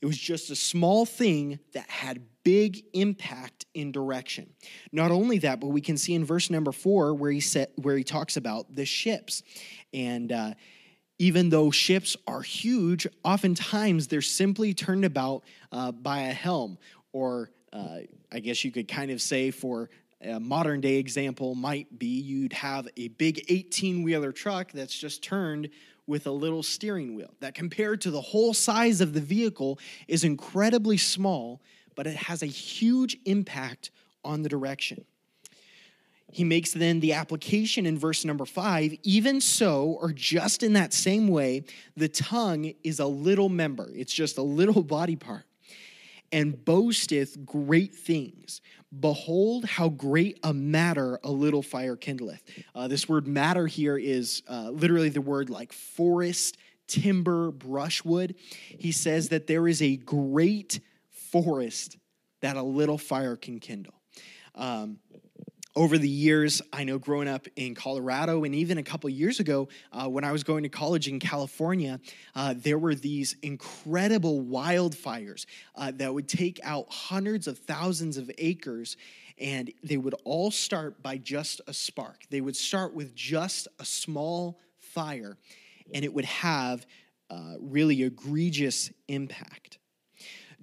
It 0.00 0.07
was 0.07 0.19
just 0.19 0.50
a 0.50 0.57
small 0.57 1.07
thing 1.07 1.59
that 1.73 1.88
had 1.88 2.23
big 2.45 2.85
impact 2.93 3.67
in 3.75 3.93
direction. 3.93 4.50
Not 4.93 5.11
only 5.11 5.38
that, 5.38 5.61
but 5.61 5.69
we 5.69 5.81
can 5.81 5.97
see 5.97 6.15
in 6.15 6.25
verse 6.25 6.50
number 6.50 6.73
four 6.73 7.15
where 7.15 7.31
he 7.31 7.41
said 7.41 7.69
where 7.76 7.97
he 7.97 8.05
talks 8.05 8.37
about 8.37 8.75
the 8.75 8.85
ships, 8.85 9.43
and 9.93 10.31
uh, 10.33 10.55
even 11.19 11.49
though 11.49 11.71
ships 11.71 12.17
are 12.26 12.43
huge, 12.43 13.07
oftentimes 13.25 14.07
they're 14.07 14.21
simply 14.21 14.75
turned 14.75 15.05
about 15.05 15.45
uh, 15.73 15.93
by 15.93 16.21
a 16.21 16.33
helm, 16.33 16.79
or 17.12 17.50
uh, 17.73 17.99
I 18.31 18.41
guess 18.41 18.65
you 18.65 18.71
could 18.71 18.88
kind 18.88 19.11
of 19.11 19.21
say 19.21 19.50
for 19.50 19.91
a 20.21 20.41
modern 20.41 20.81
day 20.81 20.97
example 20.97 21.55
might 21.55 21.99
be 21.99 22.07
you'd 22.07 22.53
have 22.53 22.88
a 22.97 23.09
big 23.09 23.45
18 23.49 24.03
wheeler 24.03 24.33
truck 24.33 24.73
that's 24.73 24.97
just 24.97 25.23
turned 25.23 25.69
with 26.06 26.26
a 26.26 26.30
little 26.30 26.62
steering 26.62 27.14
wheel 27.14 27.34
that 27.40 27.54
compared 27.54 28.00
to 28.00 28.10
the 28.10 28.20
whole 28.20 28.54
size 28.54 29.00
of 29.00 29.12
the 29.12 29.20
vehicle 29.20 29.78
is 30.06 30.25
incredibly 30.25 30.96
small 30.96 31.60
but 31.96 32.06
it 32.06 32.14
has 32.14 32.42
a 32.42 32.46
huge 32.46 33.16
impact 33.25 33.90
on 34.25 34.42
the 34.42 34.48
direction. 34.48 35.04
He 36.30 36.44
makes 36.44 36.72
then 36.72 37.00
the 37.00 37.14
application 37.14 37.86
in 37.86 37.98
verse 37.98 38.25
number 38.25 38.44
five 38.44 38.94
even 39.02 39.40
so, 39.40 39.96
or 40.00 40.12
just 40.12 40.62
in 40.62 40.75
that 40.75 40.92
same 40.92 41.28
way, 41.28 41.64
the 41.96 42.08
tongue 42.08 42.75
is 42.84 43.00
a 43.00 43.06
little 43.06 43.48
member, 43.48 43.90
it's 43.94 44.12
just 44.12 44.38
a 44.38 44.42
little 44.42 44.82
body 44.96 45.16
part, 45.16 45.44
and 46.33 46.64
boasteth 46.64 47.45
great 47.45 47.95
things. 47.95 48.61
Behold, 48.99 49.64
how 49.64 49.88
great 49.88 50.38
a 50.42 50.52
matter 50.52 51.18
a 51.23 51.30
little 51.30 51.62
fire 51.62 51.97
kindleth. 51.97 52.42
Uh, 52.75 52.88
this 52.88 53.09
word 53.09 53.26
matter 53.26 53.66
here 53.66 53.99
is 53.99 54.42
uh, 54.49 54.71
literally 54.71 55.09
the 55.09 55.21
word 55.21 55.50
like 55.50 55.73
forest, 55.73 56.56
timber, 56.87 57.50
brushwood. 57.50 58.35
He 58.68 58.92
says 58.92 59.28
that 59.30 59.47
there 59.47 59.68
is 59.68 59.83
a 59.83 59.97
great 59.97 60.80
forest 61.11 61.97
that 62.40 62.56
a 62.56 62.62
little 62.62 62.99
fire 62.99 63.37
can 63.37 63.59
kindle. 63.61 63.95
Um, 64.54 64.99
over 65.76 65.99
the 65.99 66.09
years, 66.09 66.62
I 66.73 66.85
know 66.85 66.99
growing 66.99 67.28
up 67.28 67.47
in 67.54 67.75
Colorado 67.75 68.45
and 68.45 68.54
even 68.54 68.78
a 68.78 68.83
couple 68.83 69.11
years 69.11 69.40
ago 69.40 69.68
uh, 69.92 70.09
when 70.09 70.25
I 70.25 70.33
was 70.33 70.42
going 70.42 70.62
to 70.62 70.71
college 70.71 71.06
in 71.06 71.21
California, 71.21 72.00
uh, 72.35 72.54
there 72.56 72.78
were 72.78 72.95
these 72.95 73.37
incredible 73.42 74.42
wildfires 74.42 75.45
uh, 75.75 75.92
that 75.97 76.12
would 76.12 76.28
take 76.28 76.59
out 76.64 76.87
hundreds 76.88 77.47
of 77.47 77.59
thousands 77.59 78.16
of 78.16 78.30
acres. 78.38 78.97
And 79.38 79.71
they 79.85 79.99
would 79.99 80.14
all 80.25 80.50
start 80.50 81.02
by 81.02 81.18
just 81.18 81.61
a 81.66 81.75
spark. 81.75 82.23
They 82.30 82.40
would 82.40 82.56
start 82.56 82.95
with 82.95 83.14
just 83.14 83.68
a 83.78 83.85
small 83.85 84.59
fire, 84.78 85.37
and 85.92 86.06
it 86.06 86.14
would 86.14 86.25
have 86.25 86.87
uh, 87.28 87.56
really 87.61 88.02
egregious 88.02 88.90
impact. 89.09 89.76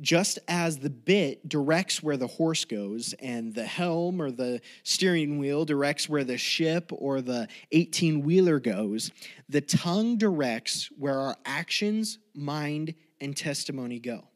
Just 0.03 0.37
as 0.49 0.77
the 0.77 0.89
bit 0.89 1.47
directs 1.47 2.03
where 2.03 2.17
the 2.17 2.27
horse 2.27 2.65
goes, 2.65 3.13
and 3.19 3.55
the 3.55 3.65
helm 3.65 4.21
or 4.21 4.31
the 4.31 4.59
steering 4.83 5.39
wheel 5.39 5.63
directs 5.63 6.09
where 6.09 6.25
the 6.25 6.37
ship 6.37 6.91
or 6.91 7.21
the 7.21 7.47
18 7.71 8.21
wheeler 8.21 8.59
goes, 8.59 9.11
the 9.47 9.61
tongue 9.61 10.17
directs 10.17 10.89
where 10.97 11.17
our 11.17 11.37
actions, 11.45 12.19
mind, 12.35 12.93
and 13.21 13.35
testimony 13.35 13.97
go. 13.97 14.27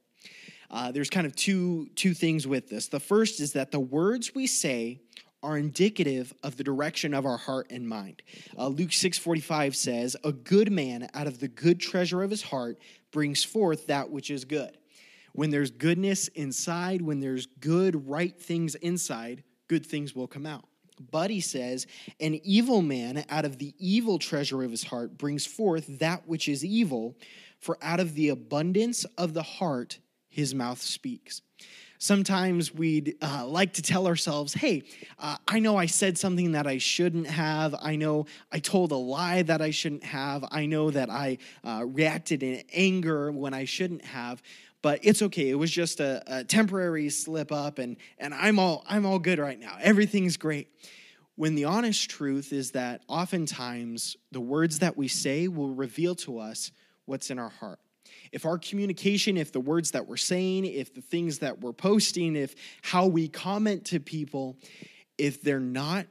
Uh, 0.71 0.91
there's 0.91 1.09
kind 1.09 1.27
of 1.27 1.35
two, 1.35 1.89
two 1.95 2.13
things 2.13 2.47
with 2.47 2.69
this. 2.69 2.87
The 2.87 2.99
first 2.99 3.41
is 3.41 3.53
that 3.53 3.71
the 3.71 3.79
words 3.79 4.33
we 4.33 4.47
say 4.47 5.01
are 5.43 5.57
indicative 5.57 6.33
of 6.43 6.55
the 6.55 6.63
direction 6.63 7.13
of 7.13 7.25
our 7.25 7.37
heart 7.37 7.67
and 7.69 7.87
mind. 7.87 8.21
Uh, 8.57 8.69
Luke 8.69 8.91
6:45 8.91 9.75
says, 9.75 10.15
"A 10.23 10.31
good 10.31 10.71
man 10.71 11.09
out 11.13 11.27
of 11.27 11.39
the 11.39 11.47
good 11.47 11.79
treasure 11.79 12.23
of 12.23 12.31
his 12.31 12.43
heart 12.43 12.79
brings 13.11 13.43
forth 13.43 13.87
that 13.87 14.09
which 14.09 14.31
is 14.31 14.45
good." 14.45 14.77
When 15.33 15.49
there's 15.49 15.71
goodness 15.71 16.27
inside, 16.29 17.01
when 17.01 17.19
there's 17.19 17.45
good, 17.59 18.07
right 18.07 18.39
things 18.39 18.75
inside, 18.75 19.43
good 19.67 19.85
things 19.85 20.15
will 20.15 20.27
come 20.27 20.45
out. 20.45 20.65
But 21.11 21.29
he 21.29 21.41
says, 21.41 21.85
an 22.19 22.39
evil 22.43 22.81
man 22.81 23.23
out 23.29 23.45
of 23.45 23.59
the 23.59 23.73
evil 23.77 24.17
treasure 24.17 24.63
of 24.63 24.71
his 24.71 24.83
heart 24.83 25.17
brings 25.17 25.45
forth 25.45 25.99
that 25.99 26.27
which 26.27 26.49
is 26.49 26.65
evil, 26.65 27.15
for 27.59 27.77
out 27.81 27.99
of 27.99 28.15
the 28.15 28.29
abundance 28.29 29.05
of 29.17 29.33
the 29.33 29.43
heart 29.43 29.99
his 30.29 30.55
mouth 30.55 30.81
speaks. 30.81 31.41
Sometimes 31.99 32.71
we'd 32.71 33.15
uh, 33.23 33.45
like 33.47 33.73
to 33.73 33.81
tell 33.81 34.05
ourselves, 34.05 34.53
hey, 34.53 34.83
uh, 35.17 35.37
I 35.47 35.59
know 35.59 35.77
I 35.77 35.87
said 35.87 36.15
something 36.17 36.51
that 36.51 36.67
I 36.67 36.77
shouldn't 36.77 37.25
have. 37.25 37.73
I 37.81 37.95
know 37.95 38.27
I 38.51 38.59
told 38.59 38.91
a 38.91 38.95
lie 38.95 39.41
that 39.41 39.61
I 39.63 39.71
shouldn't 39.71 40.03
have. 40.03 40.45
I 40.51 40.67
know 40.67 40.91
that 40.91 41.09
I 41.09 41.39
uh, 41.63 41.83
reacted 41.87 42.43
in 42.43 42.63
anger 42.71 43.31
when 43.31 43.55
I 43.55 43.65
shouldn't 43.65 44.05
have 44.05 44.43
but 44.81 44.99
it's 45.03 45.21
okay. 45.21 45.49
It 45.49 45.55
was 45.55 45.71
just 45.71 45.99
a, 45.99 46.23
a 46.27 46.43
temporary 46.43 47.09
slip 47.09 47.51
up, 47.51 47.79
and, 47.79 47.97
and 48.17 48.33
I'm, 48.33 48.59
all, 48.59 48.83
I'm 48.87 49.05
all 49.05 49.19
good 49.19 49.39
right 49.39 49.59
now. 49.59 49.77
Everything's 49.81 50.37
great. 50.37 50.69
When 51.35 51.55
the 51.55 51.65
honest 51.65 52.09
truth 52.09 52.51
is 52.51 52.71
that 52.71 53.01
oftentimes 53.07 54.17
the 54.31 54.41
words 54.41 54.79
that 54.79 54.97
we 54.97 55.07
say 55.07 55.47
will 55.47 55.69
reveal 55.69 56.15
to 56.15 56.39
us 56.39 56.71
what's 57.05 57.29
in 57.29 57.37
our 57.37 57.49
heart. 57.49 57.79
If 58.31 58.45
our 58.45 58.57
communication, 58.57 59.37
if 59.37 59.51
the 59.51 59.59
words 59.59 59.91
that 59.91 60.07
we're 60.07 60.17
saying, 60.17 60.65
if 60.65 60.93
the 60.93 61.01
things 61.01 61.39
that 61.39 61.59
we're 61.59 61.73
posting, 61.73 62.35
if 62.35 62.55
how 62.81 63.05
we 63.05 63.27
comment 63.27 63.85
to 63.85 63.99
people, 63.99 64.57
if 65.17 65.41
they're 65.41 65.59
not 65.59 66.07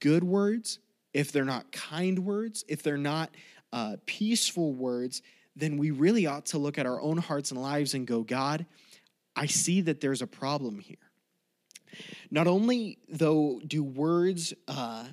good 0.00 0.24
words, 0.24 0.78
if 1.12 1.32
they're 1.32 1.44
not 1.44 1.70
kind 1.72 2.20
words, 2.20 2.64
if 2.68 2.82
they're 2.82 2.96
not 2.96 3.30
uh, 3.72 3.96
peaceful 4.06 4.72
words, 4.72 5.22
then 5.56 5.76
we 5.76 5.90
really 5.90 6.26
ought 6.26 6.46
to 6.46 6.58
look 6.58 6.78
at 6.78 6.86
our 6.86 7.00
own 7.00 7.18
hearts 7.18 7.50
and 7.50 7.60
lives 7.60 7.94
and 7.94 8.06
go, 8.06 8.22
God, 8.22 8.66
I 9.36 9.46
see 9.46 9.80
that 9.82 10.00
there's 10.00 10.22
a 10.22 10.26
problem 10.26 10.78
here. 10.78 10.96
Not 12.30 12.46
only, 12.46 12.98
though, 13.08 13.60
do 13.66 13.82
words, 13.82 14.54
uh, 14.68 15.06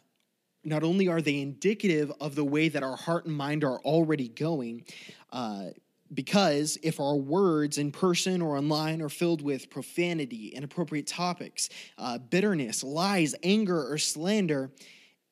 not 0.64 0.84
only 0.84 1.08
are 1.08 1.22
they 1.22 1.42
indicative 1.42 2.12
of 2.20 2.36
the 2.36 2.44
way 2.44 2.70
that 2.70 2.84
our 2.84 2.96
heart 2.96 3.26
and 3.26 3.36
mind 3.36 3.64
are 3.64 3.80
already 3.80 4.28
going, 4.28 4.86
uh, 5.32 5.68
because 6.14 6.78
if 6.84 7.00
our 7.00 7.16
words 7.16 7.78
in 7.78 7.92
person 7.92 8.42
or 8.42 8.58
online 8.58 9.02
are 9.02 9.10
filled 9.10 9.42
with 9.42 9.70
profanity, 9.70 10.48
inappropriate 10.50 11.08
topics, 11.08 11.70
uh, 11.98 12.18
bitterness, 12.18 12.84
lies, 12.84 13.36
anger, 13.44 13.92
or 13.92 13.98
slander, 13.98 14.72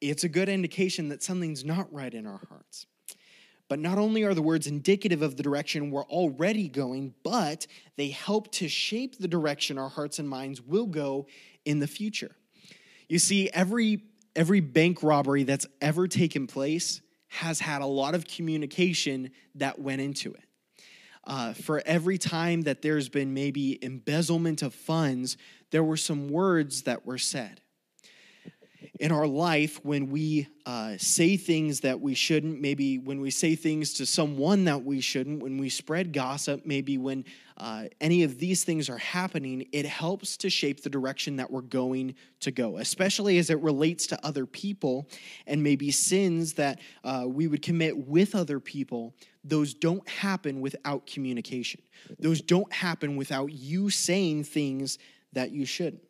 it's 0.01 0.23
a 0.23 0.29
good 0.29 0.49
indication 0.49 1.09
that 1.09 1.23
something's 1.23 1.63
not 1.63 1.91
right 1.93 2.13
in 2.13 2.25
our 2.25 2.41
hearts. 2.49 2.87
But 3.67 3.79
not 3.79 3.97
only 3.97 4.23
are 4.23 4.33
the 4.33 4.41
words 4.41 4.67
indicative 4.67 5.21
of 5.21 5.37
the 5.37 5.43
direction 5.43 5.89
we're 5.89 6.03
already 6.03 6.67
going, 6.67 7.15
but 7.23 7.65
they 7.97 8.09
help 8.09 8.51
to 8.53 8.67
shape 8.67 9.17
the 9.17 9.27
direction 9.27 9.77
our 9.77 9.89
hearts 9.89 10.19
and 10.19 10.29
minds 10.29 10.61
will 10.61 10.85
go 10.85 11.25
in 11.65 11.79
the 11.79 11.87
future. 11.87 12.35
You 13.09 13.19
see, 13.19 13.49
every, 13.49 14.03
every 14.35 14.59
bank 14.59 15.01
robbery 15.01 15.43
that's 15.43 15.65
ever 15.81 16.07
taken 16.07 16.45
place 16.45 17.01
has 17.27 17.59
had 17.59 17.81
a 17.81 17.87
lot 17.87 18.13
of 18.15 18.27
communication 18.27 19.31
that 19.55 19.79
went 19.79 20.01
into 20.01 20.31
it. 20.31 20.43
Uh, 21.23 21.53
for 21.53 21.81
every 21.87 22.19
time 22.19 22.61
that 22.61 22.83
there's 22.83 23.09
been 23.09 23.33
maybe 23.33 23.83
embezzlement 23.83 24.61
of 24.61 24.75
funds, 24.75 25.37
there 25.71 25.83
were 25.83 25.97
some 25.97 26.29
words 26.29 26.83
that 26.83 27.05
were 27.05 27.17
said 27.17 27.61
in 28.99 29.11
our 29.11 29.27
life 29.27 29.83
when 29.83 30.09
we 30.09 30.47
uh, 30.65 30.95
say 30.97 31.35
things 31.35 31.81
that 31.81 31.99
we 31.99 32.13
shouldn't, 32.13 32.61
maybe 32.61 32.97
when 32.97 33.19
we 33.19 33.29
say 33.29 33.55
things 33.55 33.93
to 33.93 34.05
someone 34.05 34.65
that 34.65 34.83
we 34.83 35.01
shouldn't, 35.01 35.43
when 35.43 35.57
we 35.57 35.69
spread 35.69 36.13
gossip, 36.13 36.65
maybe 36.65 36.97
when 36.97 37.25
uh, 37.57 37.85
any 37.99 38.23
of 38.23 38.39
these 38.39 38.63
things 38.63 38.89
are 38.89 38.97
happening, 38.97 39.67
it 39.73 39.85
helps 39.85 40.37
to 40.37 40.49
shape 40.49 40.81
the 40.81 40.89
direction 40.89 41.35
that 41.35 41.51
we're 41.51 41.61
going 41.61 42.15
to 42.39 42.51
go, 42.51 42.77
especially 42.77 43.37
as 43.37 43.49
it 43.49 43.59
relates 43.59 44.07
to 44.07 44.25
other 44.25 44.45
people 44.45 45.09
and 45.45 45.61
maybe 45.61 45.91
sins 45.91 46.53
that 46.53 46.79
uh, 47.03 47.25
we 47.27 47.47
would 47.47 47.61
commit 47.61 47.97
with 47.97 48.33
other 48.33 48.59
people. 48.59 49.13
Those 49.43 49.73
don't 49.73 50.07
happen 50.07 50.61
without 50.61 51.05
communication. 51.05 51.81
Those 52.17 52.41
don't 52.41 52.71
happen 52.71 53.17
without 53.17 53.51
you 53.51 53.89
saying 53.89 54.45
things 54.45 54.97
that 55.33 55.51
you 55.51 55.65
shouldn't. 55.65 56.01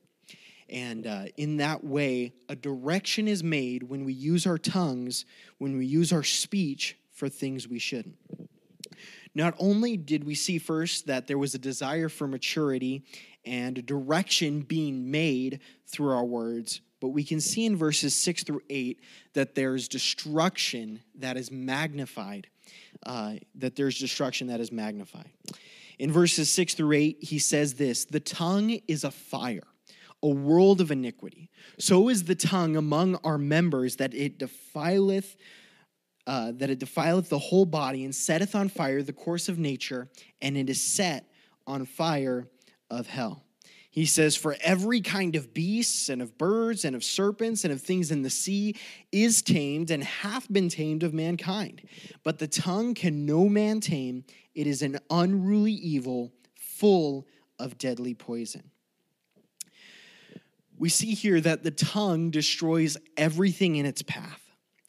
And 0.70 1.06
uh, 1.06 1.26
in 1.38 1.58
that 1.58 1.84
way, 1.84 2.34
a 2.50 2.56
direction 2.56 3.28
is 3.28 3.44
made 3.44 3.84
when 3.84 4.04
we 4.04 4.14
use 4.14 4.48
our 4.48 4.58
tongues, 4.58 5.26
when 5.58 5.78
we 5.78 5.86
use 5.86 6.12
our 6.12 6.24
speech 6.24 6.98
for 7.12 7.30
things 7.30 7.68
we 7.68 7.80
shouldn't. 7.80 8.16
Not 9.36 9.54
only 9.60 9.98
did 9.98 10.24
we 10.24 10.34
see 10.34 10.58
first 10.58 11.08
that 11.08 11.28
there 11.28 11.38
was 11.38 11.54
a 11.54 11.60
desire 11.60 12.10
for 12.10 12.28
maturity 12.28 13.04
and 13.46 13.78
a 13.78 13.82
direction 13.82 14.62
being 14.62 15.12
made 15.12 15.60
through 15.86 16.12
our 16.12 16.24
words, 16.24 16.82
but 17.00 17.10
we 17.10 17.24
can 17.24 17.42
see 17.42 17.66
in 17.66 17.76
verses 17.76 18.16
6 18.16 18.44
through 18.44 18.62
8 18.70 19.00
that 19.34 19.54
there's 19.54 19.88
destruction 19.88 21.02
that 21.16 21.38
is 21.38 21.52
magnified. 21.52 22.48
Uh, 23.06 23.36
that 23.56 23.76
there's 23.76 24.00
destruction 24.00 24.48
that 24.48 24.60
is 24.60 24.72
magnified. 24.72 25.30
In 26.00 26.12
verses 26.12 26.50
6 26.50 26.74
through 26.74 26.94
8, 26.94 27.18
he 27.22 27.38
says 27.38 27.76
this 27.76 28.06
The 28.06 28.20
tongue 28.20 28.80
is 28.88 29.04
a 29.04 29.12
fire, 29.12 29.68
a 30.24 30.28
world 30.28 30.82
of 30.82 30.92
iniquity. 30.92 31.50
So 31.80 32.10
is 32.10 32.24
the 32.24 32.36
tongue 32.36 32.76
among 32.76 33.16
our 33.24 33.38
members 33.38 33.98
that 33.98 34.14
it 34.14 34.40
defileth. 34.40 35.36
Uh, 36.28 36.52
that 36.56 36.72
it 36.72 36.80
defileth 36.80 37.30
the 37.30 37.38
whole 37.38 37.68
body 37.68 38.04
and 38.04 38.16
setteth 38.16 38.56
on 38.56 38.68
fire 38.68 39.04
the 39.04 39.14
course 39.14 39.48
of 39.48 39.60
nature, 39.60 40.10
and 40.42 40.58
it 40.58 40.72
is 40.72 40.84
set 40.84 41.30
on 41.68 41.86
fire 41.86 42.48
of 42.90 43.06
hell. 43.06 43.46
He 43.96 44.06
says, 44.06 44.36
For 44.36 44.58
every 44.60 45.00
kind 45.00 45.38
of 45.38 45.54
beasts 45.54 46.10
and 46.10 46.22
of 46.22 46.38
birds 46.38 46.84
and 46.84 46.98
of 46.98 47.04
serpents 47.04 47.64
and 47.64 47.72
of 47.72 47.82
things 47.82 48.12
in 48.12 48.24
the 48.24 48.30
sea 48.30 48.76
is 49.14 49.42
tamed 49.42 49.90
and 49.90 50.04
hath 50.04 50.52
been 50.52 50.68
tamed 50.68 51.02
of 51.02 51.14
mankind. 51.14 51.82
But 52.22 52.40
the 52.40 52.48
tongue 52.48 52.94
can 52.94 53.26
no 53.26 53.48
man 53.48 53.80
tame. 53.80 54.26
It 54.54 54.68
is 54.68 54.82
an 54.82 55.00
unruly 55.10 55.72
evil, 55.72 56.34
full 56.56 57.26
of 57.58 57.78
deadly 57.78 58.14
poison. 58.14 58.70
We 60.78 60.90
see 60.90 61.14
here 61.14 61.40
that 61.42 61.64
the 61.64 61.72
tongue 61.72 62.32
destroys 62.32 62.98
everything 63.18 63.76
in 63.78 63.86
its 63.86 64.02
path. 64.02 64.42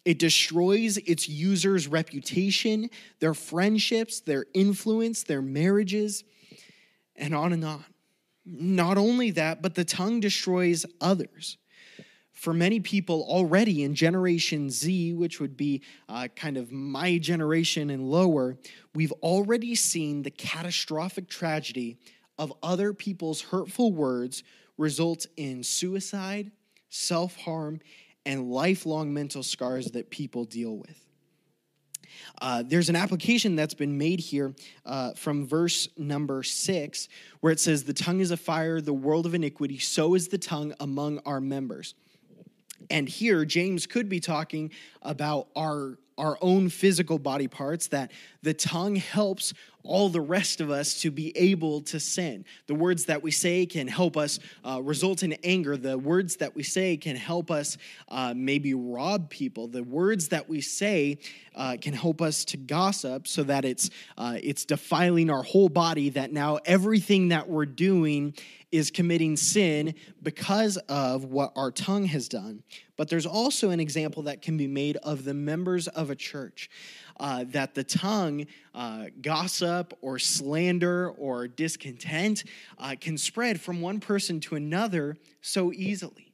It 0.05 0.19
destroys 0.19 0.99
its 0.99 1.29
users' 1.29 1.89
reputation, 1.89 2.91
their 3.19 3.35
friendships, 3.35 4.21
their 4.21 4.47
influence, 4.55 5.25
their 5.25 5.43
marriages, 5.43 6.25
and 7.17 7.35
on 7.35 7.53
and 7.53 7.65
on. 7.65 7.85
Not 8.45 8.99
only 8.99 9.33
that, 9.33 9.63
but 9.63 9.75
the 9.75 9.85
tongue 9.85 10.21
destroys 10.21 10.87
others. 11.01 11.59
For 12.33 12.53
many 12.53 12.81
people 12.81 13.25
already 13.29 13.83
in 13.83 13.95
Generation 13.95 14.71
Z, 14.71 15.15
which 15.15 15.41
would 15.41 15.57
be 15.57 15.83
uh, 16.09 16.29
kind 16.37 16.57
of 16.57 16.71
my 16.71 17.19
generation 17.19 17.91
and 17.91 18.09
lower, 18.09 18.57
we've 18.95 19.13
already 19.23 19.75
seen 19.75 20.23
the 20.23 20.31
catastrophic 20.31 21.29
tragedy 21.29 21.99
of 22.39 22.53
other 22.63 22.93
people's 22.93 23.41
hurtful 23.41 23.93
words 23.93 24.45
result 24.79 25.27
in 25.37 25.63
suicide, 25.63 26.51
self 26.89 27.37
harm, 27.37 27.81
and 28.25 28.51
lifelong 28.51 29.15
mental 29.15 29.43
scars 29.43 29.87
that 29.93 30.11
people 30.11 30.45
deal 30.45 30.77
with. 30.77 31.07
Uh, 32.41 32.63
there's 32.67 32.89
an 32.89 32.97
application 32.97 33.57
that's 33.57 33.75
been 33.75 33.97
made 33.97 34.21
here 34.21 34.55
uh, 34.85 35.13
from 35.13 35.47
verse 35.47 35.89
number 35.97 36.43
six, 36.43 37.09
where 37.41 37.53
it 37.53 37.61
says, 37.61 37.85
The 37.85 37.95
tongue 37.95 38.21
is 38.21 38.31
a 38.31 38.37
fire, 38.37 38.81
the 38.81 38.93
world 38.93 39.27
of 39.27 39.35
iniquity, 39.35 39.79
so 39.79 40.15
is 40.15 40.29
the 40.29 40.39
tongue 40.39 40.75
among 40.81 41.21
our 41.27 41.41
members. 41.41 41.95
And 42.91 43.09
here, 43.09 43.45
James 43.45 43.87
could 43.87 44.09
be 44.09 44.21
talking 44.21 44.71
about 45.03 45.49
our, 45.57 45.99
our 46.19 46.37
own 46.41 46.69
physical 46.69 47.19
body 47.19 47.49
parts, 47.49 47.89
that 47.89 48.13
the 48.43 48.55
tongue 48.55 48.97
helps 48.97 49.55
all 49.87 50.09
the 50.09 50.21
rest 50.21 50.61
of 50.61 50.71
us 50.71 51.01
to 51.03 51.11
be 51.11 51.37
able 51.37 51.81
to 51.83 52.01
sin. 52.01 52.45
The 52.67 52.75
words 52.75 53.07
that 53.07 53.23
we 53.23 53.31
say 53.31 53.67
can 53.67 53.89
help 53.89 54.17
us 54.17 54.39
uh, 54.65 54.81
result 54.83 55.23
in 55.23 55.33
anger. 55.45 55.77
The 55.77 55.99
words 55.99 56.37
that 56.37 56.55
we 56.55 56.63
say 56.63 56.97
can 56.97 57.17
help 57.17 57.51
us 57.51 57.79
uh, 58.09 58.35
maybe 58.37 58.75
rob 58.75 59.31
people. 59.31 59.69
The 59.69 59.83
words 59.83 60.29
that 60.29 60.49
we 60.49 60.61
say 60.61 61.19
uh, 61.55 61.77
can 61.81 61.95
help 61.95 62.21
us 62.21 62.45
to 62.47 62.57
gossip 62.57 63.27
so 63.27 63.43
that 63.45 63.65
it's, 63.65 63.91
uh, 64.19 64.37
it's 64.43 64.65
defiling 64.65 65.31
our 65.31 65.43
whole 65.43 65.69
body, 65.69 66.11
that 66.11 66.33
now 66.33 66.59
everything 66.65 67.29
that 67.29 67.49
we're 67.49 67.67
doing 67.67 68.35
is 68.73 68.91
committing 68.91 69.37
sin 69.37 69.95
because 70.23 70.77
of 70.89 71.25
what 71.25 71.53
our 71.57 71.71
tongue 71.71 72.05
has 72.05 72.29
done. 72.29 72.63
But 72.97 73.09
there's 73.09 73.27
also 73.27 73.71
an 73.71 73.81
example 73.81 74.25
that 74.25 74.43
can 74.43 74.57
be 74.57 74.67
made 74.67 74.97
of 74.99 75.25
the 75.25 75.35
members 75.35 75.87
of 75.89 76.11
a 76.11 76.17
church 76.17 76.69
uh, 77.19 77.45
that 77.49 77.75
the 77.75 77.85
tongue, 77.85 78.47
uh, 78.75 79.07
gossip 79.21 79.97
or 80.01 80.19
slander 80.19 81.11
or 81.11 81.49
discontent, 81.49 82.45
uh, 82.79 82.95
can 83.01 83.19
spread 83.19 83.61
from 83.61 83.81
one 83.81 84.01
person 84.01 84.41
to 84.41 84.55
another 84.55 85.17
so 85.41 85.73
easily. 85.73 86.33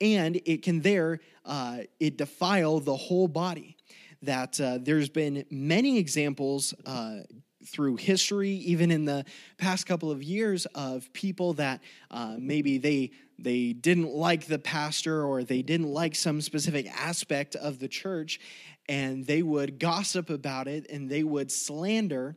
And 0.00 0.40
it 0.44 0.62
can 0.62 0.80
there, 0.80 1.20
uh, 1.44 1.78
it 2.00 2.18
defile 2.18 2.80
the 2.80 2.96
whole 2.96 3.28
body. 3.28 3.76
That 4.22 4.60
uh, 4.60 4.78
there's 4.80 5.08
been 5.08 5.44
many 5.48 5.98
examples 5.98 6.74
through 7.68 7.96
history, 7.96 8.50
even 8.50 8.90
in 8.90 9.04
the 9.04 9.24
past 9.56 9.86
couple 9.86 10.10
of 10.10 10.22
years, 10.22 10.66
of 10.74 11.12
people 11.12 11.54
that 11.54 11.80
uh, 12.10 12.36
maybe 12.38 12.78
they 12.78 13.10
they 13.38 13.72
didn't 13.72 14.10
like 14.10 14.46
the 14.46 14.58
pastor 14.58 15.22
or 15.22 15.44
they 15.44 15.62
didn't 15.62 15.92
like 15.92 16.16
some 16.16 16.40
specific 16.40 16.88
aspect 16.88 17.54
of 17.54 17.78
the 17.78 17.86
church, 17.86 18.40
and 18.88 19.26
they 19.26 19.42
would 19.42 19.78
gossip 19.78 20.28
about 20.28 20.66
it 20.66 20.90
and 20.90 21.08
they 21.08 21.22
would 21.22 21.52
slander. 21.52 22.36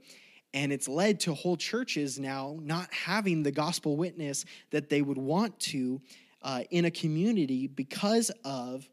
And 0.54 0.74
it's 0.74 0.88
led 0.88 1.22
to 1.22 1.34
whole 1.34 1.56
churches 1.56 2.20
now 2.20 2.58
not 2.62 2.94
having 2.94 3.42
the 3.42 3.52
gospel 3.52 3.96
witness 3.96 4.46
that 4.72 4.90
they 4.90 5.02
would 5.02 5.18
want 5.18 5.60
to 5.62 6.02
uh, 6.42 6.64
in 6.70 6.86
a 6.86 6.92
community 6.92 7.68
because 7.68 8.32
of 8.44 8.88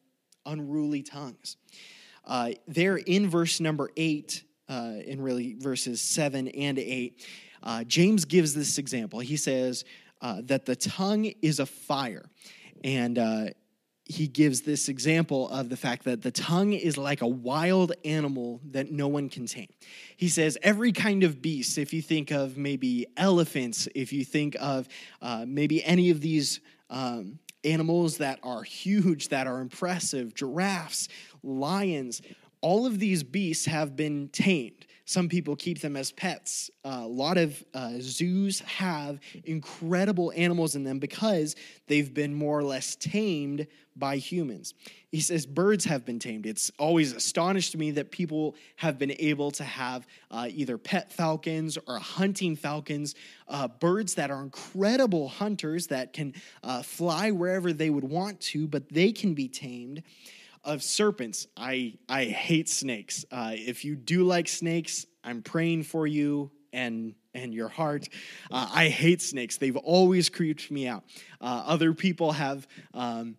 unruly 0.46 1.02
tongues. 1.02 1.56
Uh, 2.24 2.50
there 2.66 2.96
in 2.96 3.28
verse 3.28 3.58
number 3.58 3.90
eight, 3.96 4.44
uh, 4.68 4.94
in 5.04 5.20
really 5.20 5.54
verses 5.58 6.00
seven 6.00 6.48
and 6.48 6.78
eight, 6.78 7.24
uh, 7.62 7.84
James 7.84 8.24
gives 8.24 8.54
this 8.54 8.78
example. 8.78 9.20
He 9.20 9.36
says 9.36 9.84
uh, 10.20 10.42
that 10.44 10.66
the 10.66 10.76
tongue 10.76 11.32
is 11.42 11.60
a 11.60 11.66
fire. 11.66 12.24
And 12.84 13.18
uh, 13.18 13.46
he 14.04 14.26
gives 14.26 14.62
this 14.62 14.88
example 14.88 15.48
of 15.50 15.68
the 15.68 15.76
fact 15.76 16.04
that 16.04 16.22
the 16.22 16.30
tongue 16.30 16.72
is 16.72 16.96
like 16.96 17.20
a 17.20 17.26
wild 17.26 17.92
animal 18.04 18.60
that 18.70 18.90
no 18.90 19.06
one 19.06 19.28
can 19.28 19.46
tame. 19.46 19.68
He 20.16 20.28
says, 20.28 20.56
every 20.62 20.92
kind 20.92 21.24
of 21.24 21.42
beast, 21.42 21.76
if 21.76 21.92
you 21.92 22.00
think 22.00 22.30
of 22.30 22.56
maybe 22.56 23.06
elephants, 23.16 23.86
if 23.94 24.12
you 24.12 24.24
think 24.24 24.56
of 24.60 24.88
uh, 25.20 25.44
maybe 25.46 25.84
any 25.84 26.10
of 26.10 26.20
these 26.20 26.60
um, 26.88 27.38
animals 27.64 28.16
that 28.18 28.38
are 28.42 28.62
huge, 28.62 29.28
that 29.28 29.46
are 29.46 29.60
impressive, 29.60 30.34
giraffes, 30.34 31.08
lions, 31.42 32.22
all 32.60 32.86
of 32.86 32.98
these 32.98 33.22
beasts 33.22 33.66
have 33.66 33.96
been 33.96 34.28
tamed. 34.28 34.86
Some 35.08 35.30
people 35.30 35.56
keep 35.56 35.80
them 35.80 35.96
as 35.96 36.12
pets. 36.12 36.70
Uh, 36.84 37.00
a 37.00 37.06
lot 37.06 37.38
of 37.38 37.64
uh, 37.72 37.92
zoos 37.98 38.60
have 38.60 39.20
incredible 39.44 40.34
animals 40.36 40.76
in 40.76 40.84
them 40.84 40.98
because 40.98 41.56
they've 41.86 42.12
been 42.12 42.34
more 42.34 42.58
or 42.58 42.62
less 42.62 42.94
tamed 42.94 43.66
by 43.96 44.18
humans. 44.18 44.74
He 45.10 45.20
says 45.20 45.46
birds 45.46 45.86
have 45.86 46.04
been 46.04 46.18
tamed. 46.18 46.44
It's 46.44 46.70
always 46.78 47.14
astonished 47.14 47.74
me 47.74 47.92
that 47.92 48.10
people 48.10 48.54
have 48.76 48.98
been 48.98 49.14
able 49.18 49.50
to 49.52 49.64
have 49.64 50.06
uh, 50.30 50.48
either 50.50 50.76
pet 50.76 51.10
falcons 51.10 51.78
or 51.88 51.98
hunting 51.98 52.54
falcons, 52.54 53.14
uh, 53.48 53.66
birds 53.66 54.14
that 54.16 54.30
are 54.30 54.42
incredible 54.42 55.28
hunters 55.28 55.86
that 55.86 56.12
can 56.12 56.34
uh, 56.62 56.82
fly 56.82 57.30
wherever 57.30 57.72
they 57.72 57.88
would 57.88 58.04
want 58.04 58.38
to, 58.42 58.68
but 58.68 58.90
they 58.90 59.12
can 59.12 59.32
be 59.32 59.48
tamed 59.48 60.02
of 60.64 60.82
serpents. 60.82 61.46
I, 61.56 61.94
I 62.08 62.24
hate 62.24 62.68
snakes. 62.68 63.24
Uh, 63.30 63.52
if 63.54 63.84
you 63.84 63.96
do 63.96 64.24
like 64.24 64.48
snakes, 64.48 65.06
I'm 65.24 65.42
praying 65.42 65.84
for 65.84 66.06
you 66.06 66.50
and 66.72 67.14
and 67.34 67.54
your 67.54 67.68
heart. 67.68 68.08
Uh, 68.50 68.68
I 68.72 68.88
hate 68.88 69.22
snakes. 69.22 69.58
They've 69.58 69.76
always 69.76 70.28
creeped 70.28 70.70
me 70.70 70.86
out. 70.86 71.04
Uh, 71.40 71.64
other 71.66 71.94
people 71.94 72.32
have. 72.32 72.66
Um, 72.94 73.36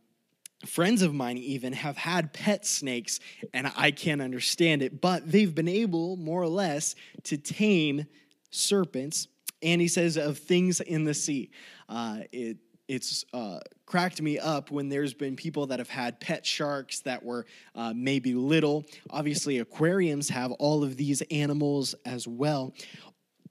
friends 0.65 1.01
of 1.01 1.13
mine 1.13 1.37
even 1.37 1.71
have 1.71 1.95
had 1.95 2.33
pet 2.33 2.65
snakes 2.65 3.21
and 3.53 3.71
i 3.77 3.91
can't 3.91 4.21
understand 4.21 4.81
it 4.81 4.99
but 4.99 5.31
they've 5.31 5.55
been 5.55 5.69
able 5.69 6.17
more 6.17 6.41
or 6.41 6.49
less 6.49 6.95
to 7.23 7.37
tame 7.37 8.05
serpents 8.49 9.29
and 9.61 9.79
he 9.79 9.87
says 9.87 10.17
of 10.17 10.37
things 10.37 10.81
in 10.81 11.05
the 11.05 11.13
sea 11.13 11.49
uh, 11.87 12.17
it, 12.33 12.57
it's 12.89 13.23
uh, 13.33 13.59
cracked 13.85 14.19
me 14.21 14.39
up 14.39 14.71
when 14.71 14.89
there's 14.89 15.13
been 15.13 15.35
people 15.35 15.67
that 15.67 15.77
have 15.77 15.89
had 15.89 16.19
pet 16.19 16.45
sharks 16.45 17.01
that 17.01 17.23
were 17.23 17.45
uh, 17.75 17.93
maybe 17.95 18.33
little. 18.33 18.83
Obviously, 19.11 19.59
aquariums 19.59 20.27
have 20.29 20.51
all 20.53 20.83
of 20.83 20.97
these 20.97 21.21
animals 21.29 21.93
as 22.03 22.27
well. 22.27 22.73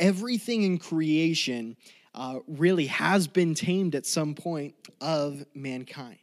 Everything 0.00 0.64
in 0.64 0.78
creation 0.78 1.76
uh, 2.14 2.40
really 2.48 2.86
has 2.86 3.28
been 3.28 3.54
tamed 3.54 3.94
at 3.94 4.06
some 4.06 4.34
point 4.34 4.74
of 5.00 5.44
mankind. 5.54 6.18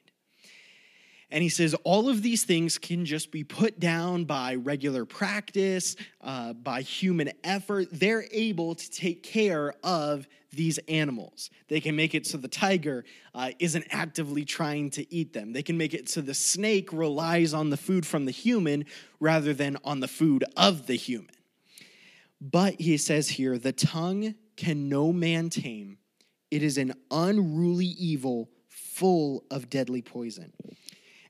And 1.35 1.43
he 1.43 1.49
says 1.49 1.75
all 1.83 2.07
of 2.07 2.21
these 2.21 2.45
things 2.45 2.77
can 2.77 3.03
just 3.03 3.29
be 3.29 3.43
put 3.43 3.77
down 3.77 4.23
by 4.23 4.55
regular 4.55 5.03
practice, 5.03 5.97
uh, 6.21 6.53
by 6.53 6.79
human 6.79 7.29
effort. 7.43 7.89
They're 7.91 8.23
able 8.31 8.73
to 8.73 8.89
take 8.89 9.21
care 9.21 9.73
of 9.83 10.29
these 10.53 10.77
animals. 10.87 11.49
They 11.67 11.81
can 11.81 11.93
make 11.93 12.15
it 12.15 12.25
so 12.25 12.37
the 12.37 12.47
tiger 12.47 13.03
uh, 13.33 13.51
isn't 13.59 13.85
actively 13.91 14.45
trying 14.45 14.91
to 14.91 15.13
eat 15.13 15.33
them. 15.33 15.51
They 15.51 15.61
can 15.61 15.77
make 15.77 15.93
it 15.93 16.07
so 16.07 16.21
the 16.21 16.33
snake 16.33 16.93
relies 16.93 17.53
on 17.53 17.69
the 17.69 17.75
food 17.75 18.05
from 18.07 18.23
the 18.23 18.31
human 18.31 18.85
rather 19.19 19.53
than 19.53 19.75
on 19.83 19.99
the 19.99 20.07
food 20.07 20.45
of 20.55 20.87
the 20.87 20.95
human. 20.95 21.35
But 22.39 22.79
he 22.79 22.95
says 22.95 23.27
here, 23.27 23.57
the 23.57 23.73
tongue 23.73 24.35
can 24.55 24.87
no 24.87 25.11
man 25.11 25.49
tame. 25.49 25.97
It 26.49 26.63
is 26.63 26.77
an 26.77 26.93
unruly 27.11 27.87
evil 27.87 28.51
full 28.69 29.43
of 29.51 29.69
deadly 29.69 30.01
poison. 30.01 30.53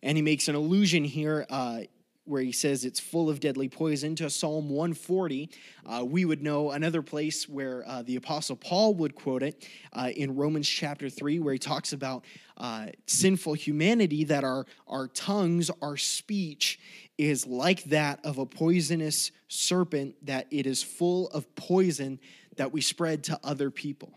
And 0.06 0.20
he 0.20 0.22
makes 0.22 0.48
an 0.48 0.54
allusion 0.54 1.04
here 1.04 1.48
uh, 1.50 1.80
where 2.26 2.44
he 2.44 2.52
says 2.52 2.86
it's 2.86 3.00
full 3.00 3.28
of 3.28 3.40
deadly 3.40 3.68
poison 3.68 4.16
to 4.18 4.30
Psalm 4.30 4.70
140. 4.70 5.50
Uh, 5.84 6.06
we 6.06 6.26
would 6.26 6.44
know 6.44 6.70
another 6.70 7.02
place 7.02 7.50
where 7.50 7.84
uh, 7.88 8.04
the 8.04 8.16
Apostle 8.16 8.56
Paul 8.56 8.94
would 8.94 9.16
quote 9.16 9.42
it 9.42 9.68
uh, 9.94 10.12
in 10.16 10.36
Romans 10.36 10.70
chapter 10.70 11.10
3, 11.10 11.40
where 11.40 11.54
he 11.54 11.60
talks 11.60 11.92
about 11.92 12.24
uh, 12.58 12.88
sinful 13.08 13.56
humanity, 13.56 14.24
that 14.26 14.44
our, 14.44 14.68
our 14.88 15.08
tongues, 15.08 15.72
our 15.82 15.98
speech 15.98 16.80
is 17.18 17.48
like 17.48 17.84
that 17.86 18.24
of 18.24 18.38
a 18.38 18.46
poisonous 18.46 19.32
serpent, 19.48 20.16
that 20.22 20.46
it 20.52 20.68
is 20.68 20.84
full 20.84 21.30
of 21.30 21.56
poison 21.56 22.20
that 22.58 22.72
we 22.72 22.80
spread 22.80 23.24
to 23.24 23.40
other 23.44 23.72
people. 23.72 24.14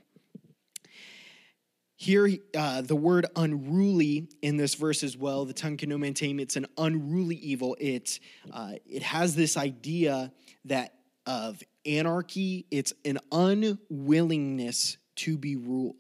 Here, 2.01 2.29
uh, 2.57 2.83
the 2.83 2.95
word 2.95 3.27
unruly 3.35 4.29
in 4.41 4.57
this 4.57 4.77
verse 4.77 5.03
as 5.03 5.17
well, 5.17 5.45
the 5.45 5.53
tongue 5.53 5.77
can 5.77 5.89
no 5.89 5.99
man 5.99 6.15
tame. 6.15 6.39
It's 6.39 6.55
an 6.55 6.67
unruly 6.79 7.35
evil. 7.35 7.77
It, 7.81 8.21
uh, 8.53 8.75
it 8.87 9.03
has 9.03 9.35
this 9.35 9.57
idea 9.57 10.33
that 10.67 10.95
of 11.27 11.61
anarchy, 11.85 12.67
it's 12.71 12.93
an 13.05 13.19
unwillingness 13.33 14.97
to 15.17 15.37
be 15.37 15.57
ruled. 15.57 15.97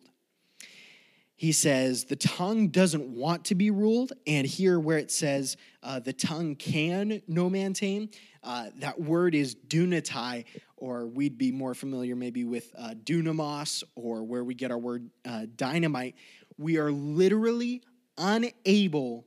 He 1.35 1.51
says 1.51 2.05
the 2.05 2.17
tongue 2.17 2.69
doesn't 2.69 3.09
want 3.09 3.47
to 3.47 3.57
be 3.57 3.73
ruled, 3.73 4.13
and 4.25 4.47
here 4.47 4.79
where 4.79 4.99
it 4.99 5.11
says 5.11 5.57
uh, 5.83 5.99
the 5.99 6.13
tongue 6.13 6.55
can 6.55 7.23
no 7.27 7.51
man 7.51 7.73
tame, 7.73 8.11
uh, 8.45 8.71
that 8.77 9.01
word 9.01 9.35
is 9.35 9.57
dunatai, 9.57 10.45
or 10.79 11.07
we'd 11.07 11.37
be 11.37 11.53
more 11.53 11.75
familiar 11.75 12.17
maybe 12.17 12.45
with 12.45 12.73
uh, 12.77 12.95
dunamos, 13.05 13.85
or 13.95 14.23
where 14.25 14.45
we 14.45 14.55
get 14.55 14.71
our 14.71 14.79
word 14.79 15.11
uh, 15.27 15.47
dynamite. 15.57 16.15
We 16.57 16.79
are 16.79 16.91
literally 16.91 17.83
unable 18.17 19.27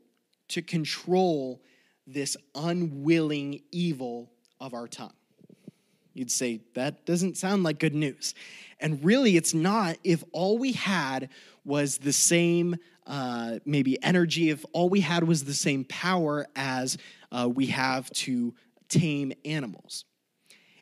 to 0.49 0.61
control 0.61 1.61
this 2.07 2.35
unwilling 2.55 3.61
evil 3.71 4.31
of 4.59 4.73
our 4.73 4.87
tongue. 4.87 5.13
You'd 6.13 6.31
say, 6.31 6.59
that 6.73 7.05
doesn't 7.05 7.37
sound 7.37 7.63
like 7.63 7.79
good 7.79 7.95
news. 7.95 8.35
And 8.79 9.03
really, 9.03 9.37
it's 9.37 9.53
not 9.53 9.97
if 10.03 10.23
all 10.33 10.57
we 10.57 10.73
had 10.73 11.29
was 11.63 11.99
the 11.99 12.11
same, 12.11 12.75
uh, 13.07 13.59
maybe 13.65 14.01
energy, 14.03 14.49
if 14.49 14.65
all 14.73 14.89
we 14.89 14.99
had 14.99 15.23
was 15.23 15.45
the 15.45 15.53
same 15.53 15.85
power 15.85 16.47
as 16.55 16.97
uh, 17.31 17.47
we 17.47 17.67
have 17.67 18.09
to 18.11 18.53
tame 18.89 19.31
animals. 19.45 20.03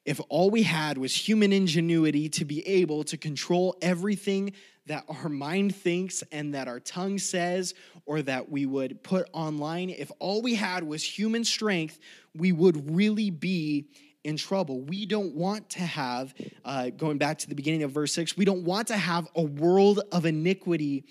If 0.09 0.19
all 0.27 0.49
we 0.49 0.63
had 0.63 0.97
was 0.97 1.15
human 1.15 1.53
ingenuity 1.53 2.29
to 2.29 2.43
be 2.43 2.67
able 2.67 3.03
to 3.03 3.15
control 3.15 3.77
everything 3.79 4.53
that 4.87 5.03
our 5.07 5.29
mind 5.29 5.75
thinks 5.75 6.23
and 6.31 6.55
that 6.55 6.67
our 6.67 6.79
tongue 6.79 7.19
says 7.19 7.75
or 8.07 8.23
that 8.23 8.49
we 8.49 8.65
would 8.65 9.03
put 9.03 9.29
online, 9.33 9.91
if 9.91 10.11
all 10.17 10.41
we 10.41 10.55
had 10.55 10.83
was 10.83 11.03
human 11.03 11.43
strength, 11.43 11.99
we 12.33 12.51
would 12.51 12.89
really 12.89 13.29
be 13.29 13.85
in 14.23 14.35
trouble. 14.35 14.81
We 14.81 15.05
don't 15.05 15.35
want 15.35 15.69
to 15.71 15.81
have, 15.81 16.33
uh, 16.65 16.89
going 16.89 17.19
back 17.19 17.37
to 17.37 17.47
the 17.47 17.53
beginning 17.53 17.83
of 17.83 17.91
verse 17.91 18.11
6, 18.13 18.35
we 18.35 18.45
don't 18.45 18.63
want 18.63 18.87
to 18.87 18.97
have 18.97 19.27
a 19.35 19.43
world 19.43 20.01
of 20.11 20.25
iniquity 20.25 21.05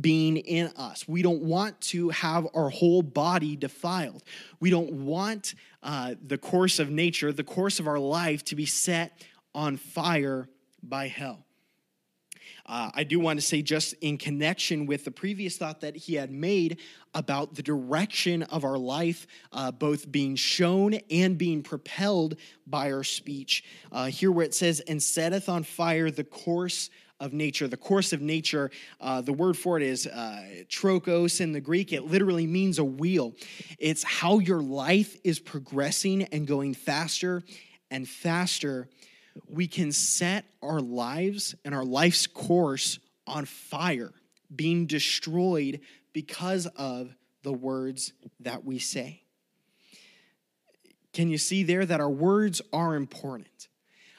being 0.00 0.38
in 0.38 0.68
us. 0.76 1.06
We 1.06 1.22
don't 1.22 1.42
want 1.42 1.80
to 1.82 2.08
have 2.10 2.46
our 2.54 2.70
whole 2.70 3.02
body 3.02 3.56
defiled. 3.56 4.22
We 4.60 4.70
don't 4.70 4.92
want 4.92 5.54
uh, 5.82 6.14
the 6.24 6.38
course 6.38 6.78
of 6.78 6.90
nature, 6.90 7.32
the 7.32 7.44
course 7.44 7.78
of 7.80 7.86
our 7.86 7.98
life 7.98 8.44
to 8.46 8.56
be 8.56 8.66
set 8.66 9.22
on 9.54 9.76
fire 9.76 10.48
by 10.82 11.08
hell. 11.08 11.44
Uh, 12.64 12.90
I 12.94 13.04
do 13.04 13.18
want 13.18 13.40
to 13.40 13.44
say, 13.44 13.60
just 13.60 13.94
in 14.00 14.18
connection 14.18 14.86
with 14.86 15.04
the 15.04 15.10
previous 15.10 15.56
thought 15.56 15.80
that 15.80 15.96
he 15.96 16.14
had 16.14 16.30
made 16.30 16.78
about 17.12 17.54
the 17.54 17.62
direction 17.62 18.44
of 18.44 18.64
our 18.64 18.78
life, 18.78 19.26
uh, 19.52 19.72
both 19.72 20.10
being 20.10 20.36
shown 20.36 20.94
and 21.10 21.36
being 21.36 21.62
propelled 21.62 22.36
by 22.66 22.92
our 22.92 23.04
speech. 23.04 23.64
Uh, 23.90 24.06
here, 24.06 24.30
where 24.30 24.46
it 24.46 24.54
says, 24.54 24.80
and 24.80 25.02
setteth 25.02 25.48
on 25.48 25.64
fire 25.64 26.10
the 26.10 26.24
course 26.24 26.88
of 27.22 27.32
nature. 27.32 27.68
The 27.68 27.76
course 27.76 28.12
of 28.12 28.20
nature, 28.20 28.70
uh, 29.00 29.20
the 29.20 29.32
word 29.32 29.56
for 29.56 29.76
it 29.76 29.84
is 29.84 30.08
uh, 30.08 30.64
trokos 30.68 31.40
in 31.40 31.52
the 31.52 31.60
Greek. 31.60 31.92
It 31.92 32.02
literally 32.04 32.48
means 32.48 32.80
a 32.80 32.84
wheel. 32.84 33.32
It's 33.78 34.02
how 34.02 34.40
your 34.40 34.60
life 34.60 35.16
is 35.22 35.38
progressing 35.38 36.24
and 36.24 36.46
going 36.46 36.74
faster 36.74 37.44
and 37.92 38.08
faster. 38.08 38.88
We 39.48 39.68
can 39.68 39.92
set 39.92 40.44
our 40.62 40.80
lives 40.80 41.54
and 41.64 41.74
our 41.74 41.84
life's 41.84 42.26
course 42.26 42.98
on 43.26 43.44
fire, 43.44 44.12
being 44.54 44.86
destroyed 44.86 45.80
because 46.12 46.66
of 46.76 47.14
the 47.44 47.52
words 47.52 48.12
that 48.40 48.64
we 48.64 48.80
say. 48.80 49.22
Can 51.12 51.28
you 51.28 51.38
see 51.38 51.62
there 51.62 51.86
that 51.86 52.00
our 52.00 52.10
words 52.10 52.60
are 52.72 52.96
important? 52.96 53.68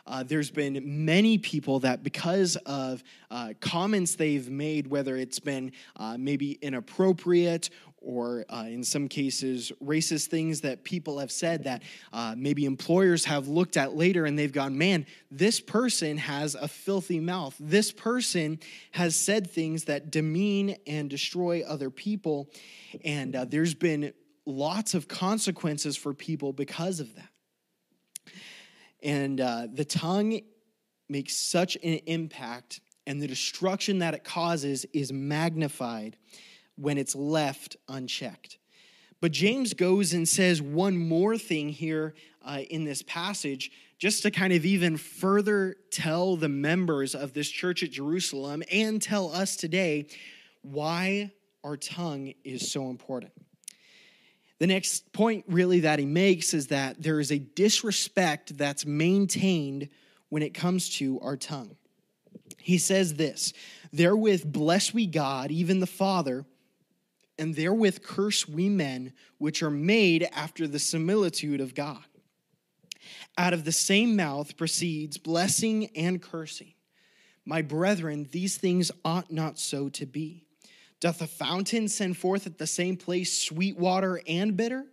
Uh, 0.06 0.24
there's 0.24 0.52
been 0.52 1.06
many 1.06 1.38
people 1.38 1.80
that, 1.80 2.04
because 2.04 2.56
of 2.66 3.04
uh, 3.32 3.54
comments 3.62 4.16
they've 4.16 4.50
made, 4.50 4.88
whether 4.88 5.16
it's 5.16 5.40
been 5.40 5.72
uh, 5.96 6.18
maybe 6.18 6.54
inappropriate 6.62 7.70
or 8.04 8.46
uh, 8.50 8.66
in 8.68 8.84
some 8.84 9.08
cases 9.08 9.72
racist 9.82 10.28
things 10.28 10.62
that 10.62 10.84
people 10.84 11.20
have 11.20 11.32
said 11.32 11.64
that 11.64 11.82
uh, 12.12 12.36
maybe 12.38 12.66
employers 12.66 13.26
have 13.26 13.48
looked 13.48 13.78
at 13.78 13.96
later 13.96 14.26
and 14.26 14.38
they've 14.38 14.52
gone, 14.52 14.78
man, 14.78 15.06
this 15.32 15.60
person 15.60 16.18
has 16.18 16.56
a 16.56 16.68
filthy 16.68 17.20
mouth. 17.20 17.56
This 17.60 17.92
person 17.92 18.60
has 18.92 19.16
said 19.16 19.50
things 19.50 19.86
that 19.86 20.12
demean 20.12 20.76
and 20.86 21.10
destroy 21.10 21.64
other 21.64 21.90
people. 21.90 22.50
And 23.06 23.36
uh, 23.36 23.46
there's 23.46 23.74
been 23.74 24.14
lots 24.46 24.94
of 24.94 25.08
consequences 25.08 25.96
for 25.96 26.14
people 26.14 26.52
because 26.52 27.00
of 27.00 27.16
that. 27.16 27.30
And 29.04 29.40
uh, 29.42 29.68
the 29.72 29.86
tongue 29.86 30.40
makes 31.10 31.36
such 31.36 31.76
an 31.76 32.00
impact, 32.06 32.80
and 33.06 33.22
the 33.22 33.28
destruction 33.28 34.00
that 34.00 34.14
it 34.14 34.24
causes 34.24 34.86
is 34.94 35.12
magnified 35.12 36.18
when 36.76 36.98
it's 36.98 37.16
left 37.16 37.76
unchecked. 37.88 38.58
But 39.22 39.32
James 39.32 39.74
goes 39.74 40.14
and 40.14 40.28
says 40.28 40.62
one 40.62 40.98
more 40.98 41.38
thing 41.38 41.70
here 41.70 42.14
uh, 42.44 42.62
in 42.70 42.84
this 42.84 43.02
passage, 43.04 43.72
just 43.98 44.24
to 44.24 44.32
kind 44.32 44.52
of 44.52 44.66
even 44.66 44.98
further 44.98 45.76
tell 45.92 46.36
the 46.36 46.50
members 46.50 47.16
of 47.16 47.34
this 47.34 47.50
church 47.50 47.84
at 47.84 47.92
Jerusalem 47.92 48.64
and 48.72 49.02
tell 49.02 49.32
us 49.32 49.56
today 49.56 50.08
why 50.62 51.32
our 51.64 51.78
tongue 51.78 52.34
is 52.44 52.70
so 52.72 52.90
important. 52.90 53.32
The 54.64 54.68
next 54.68 55.12
point, 55.12 55.44
really, 55.50 55.82
that 55.82 56.00
he 56.00 56.06
makes 56.06 56.54
is 56.54 56.68
that 56.68 57.04
there 57.04 57.20
is 57.20 57.34
a 57.34 57.38
disrespect 57.38 58.58
that's 58.58 58.86
maintained 58.86 59.90
when 60.30 60.42
it 60.42 60.54
comes 60.54 60.90
to 61.00 61.20
our 61.20 61.36
tongue. 61.36 61.76
He 62.60 62.78
says 62.78 63.16
this 63.16 63.52
Therewith 63.92 64.46
bless 64.46 64.94
we 64.94 65.06
God, 65.06 65.52
even 65.52 65.82
the 65.82 65.86
Father, 65.86 66.46
and 67.38 67.54
therewith 67.54 68.04
curse 68.04 68.48
we 68.48 68.70
men, 68.70 69.12
which 69.38 69.62
are 69.62 69.70
made 69.70 70.30
after 70.32 70.66
the 70.66 70.80
similitude 70.80 71.60
of 71.60 71.76
God. 71.76 72.06
Out 73.38 73.52
of 73.52 73.66
the 73.66 73.74
same 73.74 74.16
mouth 74.16 74.56
proceeds 74.56 75.18
blessing 75.18 75.88
and 75.88 76.22
cursing. 76.22 76.74
My 77.44 77.62
brethren, 77.62 78.30
these 78.32 78.56
things 78.56 78.94
ought 79.04 79.30
not 79.30 79.60
so 79.60 79.90
to 79.90 80.06
be. 80.06 80.43
Doth 81.04 81.22
a 81.22 81.28
fountain 81.28 81.90
send 81.90 82.16
forth 82.16 82.48
at 82.48 82.58
the 82.58 82.66
same 82.66 82.96
place 82.96 83.38
sweet 83.38 83.78
water 83.78 84.22
and 84.26 84.56
bitter? 84.56 84.86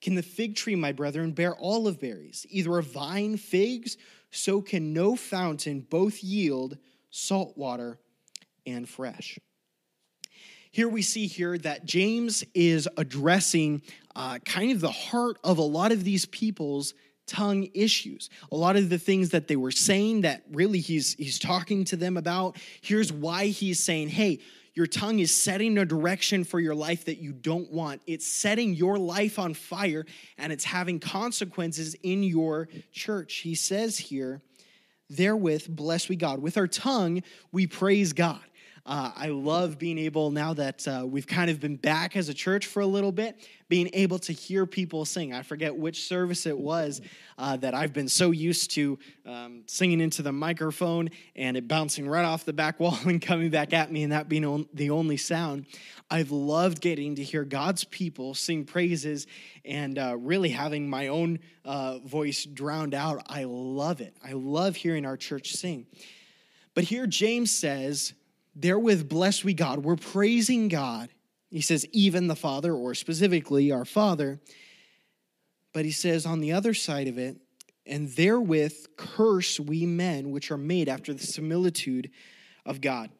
Can 0.00 0.14
the 0.14 0.22
fig 0.22 0.56
tree, 0.56 0.74
my 0.74 0.92
brethren, 0.92 1.32
bear 1.32 1.54
olive 1.60 2.00
berries, 2.00 2.46
either 2.48 2.78
a 2.78 2.82
vine 2.82 3.36
figs? 3.36 3.98
So 4.30 4.62
can 4.62 4.94
no 4.94 5.16
fountain 5.16 5.80
both 5.80 6.24
yield 6.24 6.78
salt 7.10 7.58
water 7.58 7.98
and 8.64 8.88
fresh. 8.88 9.38
Here 10.70 10.88
we 10.88 11.02
see 11.02 11.26
here 11.26 11.58
that 11.58 11.84
James 11.84 12.42
is 12.54 12.88
addressing 12.96 13.82
uh, 14.16 14.38
kind 14.38 14.72
of 14.72 14.80
the 14.80 14.90
heart 14.90 15.36
of 15.44 15.58
a 15.58 15.62
lot 15.62 15.92
of 15.92 16.04
these 16.04 16.24
people's 16.24 16.94
tongue 17.26 17.68
issues. 17.74 18.30
A 18.50 18.56
lot 18.56 18.76
of 18.76 18.88
the 18.88 18.98
things 18.98 19.28
that 19.30 19.46
they 19.46 19.56
were 19.56 19.72
saying 19.72 20.22
that 20.22 20.42
really 20.50 20.80
he's 20.80 21.14
he's 21.14 21.38
talking 21.38 21.84
to 21.84 21.96
them 21.96 22.16
about. 22.16 22.56
Here's 22.80 23.12
why 23.12 23.46
he's 23.46 23.78
saying, 23.78 24.08
"Hey, 24.08 24.40
your 24.74 24.86
tongue 24.86 25.18
is 25.18 25.34
setting 25.34 25.78
a 25.78 25.84
direction 25.84 26.44
for 26.44 26.60
your 26.60 26.74
life 26.74 27.04
that 27.06 27.18
you 27.18 27.32
don't 27.32 27.70
want. 27.72 28.02
It's 28.06 28.26
setting 28.26 28.74
your 28.74 28.98
life 28.98 29.38
on 29.38 29.54
fire 29.54 30.06
and 30.38 30.52
it's 30.52 30.64
having 30.64 31.00
consequences 31.00 31.96
in 32.02 32.22
your 32.22 32.68
church. 32.92 33.36
He 33.36 33.54
says 33.54 33.98
here 33.98 34.40
therewith 35.10 35.66
bless 35.68 36.08
we 36.08 36.16
God. 36.16 36.40
With 36.40 36.56
our 36.56 36.68
tongue, 36.68 37.22
we 37.52 37.66
praise 37.66 38.12
God. 38.12 38.40
Uh, 38.86 39.12
I 39.14 39.28
love 39.28 39.78
being 39.78 39.98
able, 39.98 40.30
now 40.30 40.54
that 40.54 40.88
uh, 40.88 41.04
we've 41.06 41.26
kind 41.26 41.50
of 41.50 41.60
been 41.60 41.76
back 41.76 42.16
as 42.16 42.28
a 42.28 42.34
church 42.34 42.66
for 42.66 42.80
a 42.80 42.86
little 42.86 43.12
bit, 43.12 43.36
being 43.68 43.90
able 43.92 44.18
to 44.20 44.32
hear 44.32 44.66
people 44.66 45.04
sing. 45.04 45.34
I 45.34 45.42
forget 45.42 45.76
which 45.76 46.04
service 46.06 46.46
it 46.46 46.58
was 46.58 47.00
uh, 47.38 47.56
that 47.58 47.74
I've 47.74 47.92
been 47.92 48.08
so 48.08 48.30
used 48.30 48.70
to 48.72 48.98
um, 49.26 49.62
singing 49.66 50.00
into 50.00 50.22
the 50.22 50.32
microphone 50.32 51.10
and 51.36 51.56
it 51.56 51.68
bouncing 51.68 52.08
right 52.08 52.24
off 52.24 52.44
the 52.44 52.52
back 52.52 52.80
wall 52.80 52.98
and 53.04 53.20
coming 53.20 53.50
back 53.50 53.72
at 53.72 53.92
me, 53.92 54.02
and 54.02 54.12
that 54.12 54.28
being 54.28 54.44
on, 54.44 54.66
the 54.72 54.90
only 54.90 55.16
sound. 55.16 55.66
I've 56.10 56.30
loved 56.30 56.80
getting 56.80 57.14
to 57.16 57.22
hear 57.22 57.44
God's 57.44 57.84
people 57.84 58.34
sing 58.34 58.64
praises 58.64 59.26
and 59.64 59.98
uh, 59.98 60.16
really 60.18 60.48
having 60.48 60.88
my 60.88 61.08
own 61.08 61.38
uh, 61.64 61.98
voice 61.98 62.44
drowned 62.44 62.94
out. 62.94 63.22
I 63.26 63.44
love 63.44 64.00
it. 64.00 64.16
I 64.24 64.32
love 64.32 64.74
hearing 64.74 65.04
our 65.04 65.16
church 65.16 65.52
sing. 65.52 65.86
But 66.74 66.84
here 66.84 67.06
James 67.06 67.50
says, 67.50 68.14
Therewith 68.60 69.08
bless 69.08 69.42
we 69.42 69.54
God. 69.54 69.84
We're 69.84 69.96
praising 69.96 70.68
God. 70.68 71.08
He 71.50 71.62
says, 71.62 71.86
even 71.92 72.28
the 72.28 72.36
Father, 72.36 72.74
or 72.74 72.94
specifically 72.94 73.72
our 73.72 73.84
Father. 73.84 74.40
But 75.72 75.84
he 75.84 75.90
says 75.90 76.26
on 76.26 76.40
the 76.40 76.52
other 76.52 76.74
side 76.74 77.08
of 77.08 77.16
it, 77.16 77.38
and 77.86 78.08
therewith 78.10 78.86
curse 78.96 79.58
we 79.58 79.86
men 79.86 80.30
which 80.30 80.50
are 80.50 80.58
made 80.58 80.88
after 80.88 81.14
the 81.14 81.26
similitude 81.26 82.10
of 82.66 82.80
God. 82.80 83.10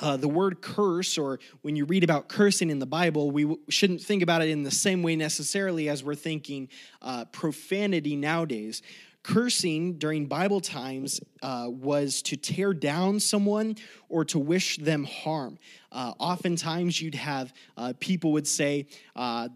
Uh, 0.00 0.16
the 0.16 0.28
word 0.28 0.60
curse, 0.60 1.18
or 1.18 1.40
when 1.62 1.74
you 1.74 1.84
read 1.84 2.04
about 2.04 2.28
cursing 2.28 2.70
in 2.70 2.78
the 2.78 2.86
Bible, 2.86 3.30
we 3.30 3.42
w- 3.42 3.60
shouldn't 3.68 4.00
think 4.00 4.22
about 4.22 4.42
it 4.42 4.48
in 4.48 4.62
the 4.62 4.70
same 4.70 5.02
way 5.02 5.16
necessarily 5.16 5.88
as 5.88 6.04
we're 6.04 6.14
thinking 6.14 6.68
uh, 7.02 7.24
profanity 7.26 8.14
nowadays. 8.14 8.82
Cursing 9.28 9.98
during 9.98 10.24
Bible 10.24 10.62
times 10.62 11.20
uh, 11.42 11.66
was 11.68 12.22
to 12.22 12.36
tear 12.38 12.72
down 12.72 13.20
someone 13.20 13.76
or 14.08 14.24
to 14.24 14.38
wish 14.38 14.78
them 14.78 15.04
harm. 15.04 15.58
Uh, 15.92 16.14
oftentimes, 16.18 16.98
you'd 17.02 17.14
have 17.14 17.52
uh, 17.76 17.92
people 18.00 18.32
would 18.32 18.48
say, 18.48 18.86
uh, 19.14 19.50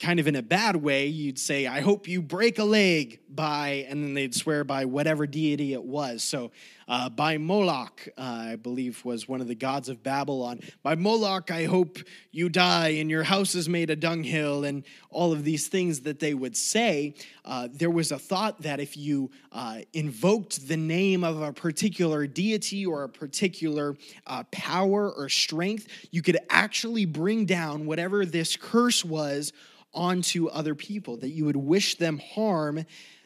kind 0.00 0.18
of 0.18 0.26
in 0.26 0.34
a 0.34 0.42
bad 0.42 0.74
way, 0.74 1.06
you'd 1.06 1.38
say, 1.38 1.68
I 1.68 1.80
hope 1.80 2.08
you 2.08 2.20
break 2.20 2.58
a 2.58 2.64
leg 2.64 3.20
by, 3.28 3.86
and 3.88 4.02
then 4.02 4.14
they'd 4.14 4.34
swear 4.34 4.64
by 4.64 4.84
whatever 4.84 5.28
deity 5.28 5.74
it 5.74 5.84
was. 5.84 6.24
So, 6.24 6.50
uh, 6.88 7.08
by 7.08 7.38
Moloch, 7.38 8.08
uh, 8.16 8.20
I 8.20 8.56
believe 8.56 9.04
was 9.04 9.28
one 9.28 9.40
of 9.40 9.48
the 9.48 9.54
gods 9.54 9.88
of 9.88 10.02
Babylon. 10.02 10.60
By 10.82 10.94
Moloch, 10.94 11.50
I 11.50 11.64
hope 11.64 11.98
you 12.30 12.48
die 12.48 12.88
and 12.88 13.10
your 13.10 13.22
house 13.22 13.54
is 13.54 13.68
made 13.68 13.90
a 13.90 13.96
dunghill, 13.96 14.64
and 14.64 14.84
all 15.10 15.32
of 15.32 15.44
these 15.44 15.68
things 15.68 16.00
that 16.00 16.18
they 16.18 16.34
would 16.34 16.56
say. 16.56 17.14
Uh, 17.44 17.68
there 17.72 17.90
was 17.90 18.12
a 18.12 18.18
thought 18.18 18.62
that 18.62 18.80
if 18.80 18.96
you 18.96 19.30
uh, 19.52 19.80
invoked 19.92 20.68
the 20.68 20.76
name 20.76 21.24
of 21.24 21.40
a 21.40 21.52
particular 21.52 22.26
deity 22.26 22.86
or 22.86 23.04
a 23.04 23.08
particular 23.08 23.96
uh, 24.26 24.44
power 24.50 25.10
or 25.10 25.28
strength, 25.28 25.88
you 26.10 26.22
could 26.22 26.38
actually 26.50 27.04
bring 27.04 27.46
down 27.46 27.86
whatever 27.86 28.24
this 28.24 28.56
curse 28.56 29.04
was 29.04 29.52
onto 29.94 30.46
other 30.48 30.74
people, 30.74 31.18
that 31.18 31.30
you 31.30 31.44
would 31.44 31.56
wish 31.56 31.96
them 31.96 32.18
harm, 32.18 32.84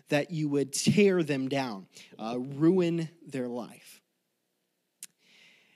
that 0.09 0.31
you 0.31 0.49
would 0.49 0.73
tear 0.73 1.23
them 1.23 1.49
down, 1.49 1.87
uh, 2.19 2.39
ruin 2.39 3.09
their 3.27 3.49
life. 3.49 4.01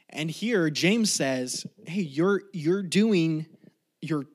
And 0.09 0.31
here 0.31 0.71
James 0.71 1.13
says, 1.13 1.67
hey, 1.87 2.03
you're 2.03 2.43
you're 2.53 2.83
doing, 2.83 3.47
you're 4.01 4.27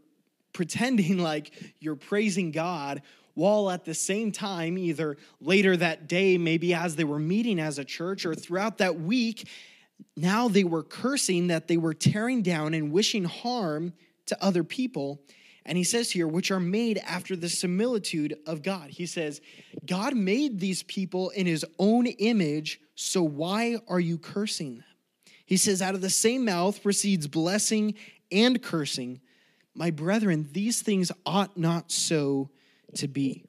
pretending 0.53 1.17
like 1.31 1.51
you're 1.79 1.95
praising 1.95 2.51
God 2.51 3.01
while 3.35 3.69
at 3.69 3.83
the 3.83 3.93
same 3.93 4.31
time, 4.31 4.77
either 4.77 5.17
later 5.41 5.75
that 5.75 6.07
day, 6.07 6.37
maybe 6.37 6.73
as 6.73 6.95
they 6.95 7.03
were 7.03 7.19
meeting 7.19 7.59
as 7.59 7.77
a 7.77 7.83
church, 7.83 8.25
or 8.25 8.33
throughout 8.33 8.77
that 8.77 8.99
week, 9.01 9.49
now 10.15 10.47
they 10.47 10.63
were 10.63 10.83
cursing 10.83 11.47
that 11.47 11.67
they 11.67 11.75
were 11.77 11.93
tearing 11.93 12.41
down 12.41 12.73
and 12.73 12.91
wishing 12.93 13.25
harm 13.25 13.93
to 14.27 14.43
other 14.43 14.63
people 14.63 15.21
and 15.65 15.77
he 15.77 15.83
says 15.83 16.11
here, 16.11 16.27
which 16.27 16.51
are 16.51 16.59
made 16.59 16.99
after 16.99 17.35
the 17.35 17.49
similitude 17.49 18.37
of 18.45 18.61
God. 18.61 18.91
He 18.91 19.05
says, 19.05 19.41
God 19.85 20.15
made 20.15 20.59
these 20.59 20.83
people 20.83 21.31
in 21.31 21.47
his 21.47 21.65
own 21.79 22.05
image, 22.05 22.79
so 22.93 23.23
why 23.23 23.77
are 23.87 23.99
you 23.99 24.17
cursing 24.17 24.75
them? 24.75 24.85
He 25.45 25.57
says, 25.57 25.81
out 25.81 25.95
of 25.95 26.01
the 26.01 26.09
same 26.09 26.45
mouth 26.45 26.81
proceeds 26.81 27.27
blessing 27.27 27.95
and 28.31 28.61
cursing. 28.61 29.21
My 29.73 29.91
brethren, 29.91 30.49
these 30.51 30.81
things 30.81 31.11
ought 31.25 31.57
not 31.57 31.91
so 31.91 32.49
to 32.95 33.07
be. 33.07 33.45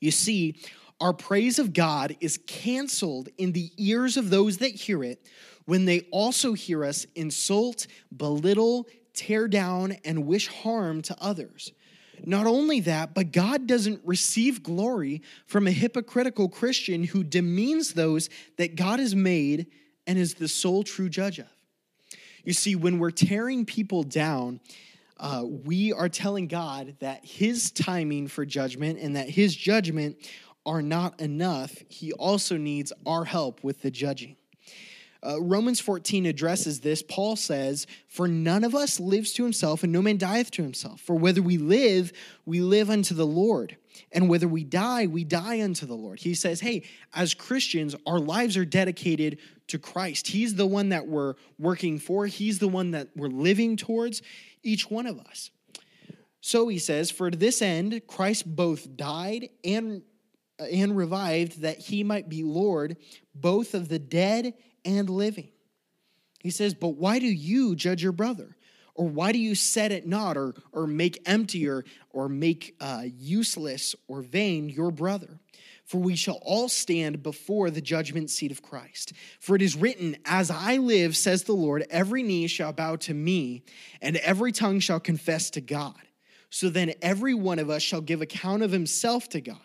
You 0.00 0.10
see, 0.10 0.56
our 1.00 1.12
praise 1.12 1.58
of 1.58 1.72
God 1.72 2.16
is 2.20 2.38
canceled 2.46 3.28
in 3.38 3.52
the 3.52 3.70
ears 3.76 4.16
of 4.16 4.30
those 4.30 4.58
that 4.58 4.72
hear 4.72 5.02
it 5.02 5.26
when 5.64 5.84
they 5.84 6.00
also 6.10 6.54
hear 6.54 6.84
us 6.84 7.06
insult, 7.14 7.86
belittle, 8.16 8.86
tear 9.18 9.48
down, 9.48 9.96
and 10.04 10.26
wish 10.26 10.46
harm 10.48 11.02
to 11.02 11.16
others. 11.20 11.72
Not 12.24 12.46
only 12.46 12.80
that, 12.80 13.14
but 13.14 13.32
God 13.32 13.66
doesn't 13.66 14.00
receive 14.04 14.62
glory 14.62 15.22
from 15.46 15.66
a 15.66 15.72
hypocritical 15.72 16.48
Christian 16.48 17.04
who 17.04 17.22
demeans 17.22 17.92
those 17.94 18.30
that 18.56 18.76
God 18.76 18.98
has 18.98 19.14
made 19.14 19.66
and 20.06 20.18
is 20.18 20.34
the 20.34 20.48
sole 20.48 20.82
true 20.82 21.08
judge 21.08 21.38
of. 21.38 21.46
You 22.44 22.52
see, 22.52 22.76
when 22.76 22.98
we're 22.98 23.10
tearing 23.10 23.66
people 23.66 24.02
down, 24.02 24.60
uh, 25.18 25.44
we 25.44 25.92
are 25.92 26.08
telling 26.08 26.46
God 26.46 26.96
that 27.00 27.24
His 27.24 27.70
timing 27.70 28.28
for 28.28 28.46
judgment 28.46 28.98
and 29.00 29.16
that 29.16 29.28
His 29.28 29.54
judgment 29.54 30.16
are 30.64 30.82
not 30.82 31.20
enough. 31.20 31.74
He 31.88 32.12
also 32.12 32.56
needs 32.56 32.92
our 33.04 33.24
help 33.24 33.62
with 33.62 33.82
the 33.82 33.90
judging. 33.90 34.36
Uh, 35.26 35.40
Romans 35.40 35.80
14 35.80 36.26
addresses 36.26 36.80
this. 36.80 37.02
Paul 37.02 37.36
says, 37.36 37.86
For 38.06 38.28
none 38.28 38.62
of 38.62 38.74
us 38.74 39.00
lives 39.00 39.32
to 39.34 39.42
himself, 39.42 39.82
and 39.82 39.92
no 39.92 40.00
man 40.00 40.16
dieth 40.16 40.50
to 40.52 40.62
himself. 40.62 41.00
For 41.00 41.16
whether 41.16 41.42
we 41.42 41.58
live, 41.58 42.12
we 42.46 42.60
live 42.60 42.88
unto 42.88 43.14
the 43.14 43.26
Lord. 43.26 43.76
And 44.12 44.28
whether 44.28 44.46
we 44.46 44.62
die, 44.62 45.06
we 45.06 45.24
die 45.24 45.60
unto 45.60 45.84
the 45.84 45.94
Lord. 45.94 46.20
He 46.20 46.34
says, 46.34 46.60
Hey, 46.60 46.84
as 47.14 47.34
Christians, 47.34 47.96
our 48.06 48.20
lives 48.20 48.56
are 48.56 48.64
dedicated 48.64 49.38
to 49.68 49.78
Christ. 49.78 50.28
He's 50.28 50.54
the 50.54 50.66
one 50.66 50.90
that 50.90 51.08
we're 51.08 51.34
working 51.58 51.98
for, 51.98 52.26
He's 52.26 52.60
the 52.60 52.68
one 52.68 52.92
that 52.92 53.08
we're 53.16 53.28
living 53.28 53.76
towards, 53.76 54.22
each 54.62 54.90
one 54.90 55.06
of 55.06 55.18
us. 55.18 55.50
So 56.40 56.68
he 56.68 56.78
says, 56.78 57.10
For 57.10 57.30
this 57.30 57.60
end, 57.60 58.02
Christ 58.06 58.54
both 58.54 58.96
died 58.96 59.50
and 59.64 60.02
and 60.58 60.96
revived 60.96 61.60
that 61.60 61.78
he 61.78 62.02
might 62.02 62.28
be 62.28 62.42
Lord 62.42 62.96
both 63.32 63.74
of 63.74 63.88
the 63.88 64.00
dead 64.00 64.54
and 64.84 65.08
living. 65.08 65.50
He 66.40 66.50
says, 66.50 66.74
But 66.74 66.90
why 66.90 67.18
do 67.18 67.26
you 67.26 67.74
judge 67.74 68.02
your 68.02 68.12
brother? 68.12 68.56
Or 68.94 69.06
why 69.06 69.30
do 69.30 69.38
you 69.38 69.54
set 69.54 69.92
it 69.92 70.08
not, 70.08 70.36
or, 70.36 70.54
or 70.72 70.88
make 70.88 71.22
empty, 71.24 71.68
or, 71.68 71.84
or 72.10 72.28
make 72.28 72.74
uh, 72.80 73.04
useless 73.16 73.94
or 74.08 74.22
vain 74.22 74.68
your 74.68 74.90
brother? 74.90 75.38
For 75.84 75.98
we 75.98 76.16
shall 76.16 76.40
all 76.42 76.68
stand 76.68 77.22
before 77.22 77.70
the 77.70 77.80
judgment 77.80 78.28
seat 78.28 78.50
of 78.50 78.60
Christ. 78.60 79.12
For 79.38 79.54
it 79.54 79.62
is 79.62 79.76
written, 79.76 80.16
As 80.24 80.50
I 80.50 80.78
live, 80.78 81.16
says 81.16 81.44
the 81.44 81.52
Lord, 81.52 81.86
every 81.90 82.24
knee 82.24 82.48
shall 82.48 82.72
bow 82.72 82.96
to 82.96 83.14
me, 83.14 83.62
and 84.02 84.16
every 84.16 84.50
tongue 84.50 84.80
shall 84.80 85.00
confess 85.00 85.48
to 85.50 85.60
God. 85.60 85.94
So 86.50 86.68
then 86.68 86.92
every 87.00 87.34
one 87.34 87.58
of 87.58 87.70
us 87.70 87.82
shall 87.82 88.00
give 88.00 88.20
account 88.20 88.62
of 88.62 88.72
himself 88.72 89.28
to 89.30 89.40
God. 89.40 89.58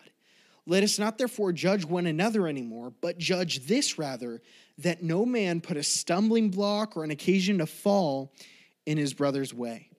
Let 0.66 0.84
us 0.84 0.98
not 0.98 1.18
therefore 1.18 1.52
judge 1.52 1.84
one 1.84 2.06
another 2.06 2.48
anymore, 2.48 2.94
but 3.02 3.18
judge 3.18 3.66
this 3.66 3.98
rather, 3.98 4.42
that 4.80 5.04
no 5.04 5.26
man 5.26 5.62
put 5.62 5.78
a 5.78 5.84
stumbling 5.84 6.50
block 6.50 6.98
or 6.98 7.04
an 7.04 7.12
occasion 7.12 7.60
to 7.60 7.66
fall 7.66 8.34
in 8.86 8.98
his 8.98 9.14
brother's 9.14 9.54
way. 9.54 9.90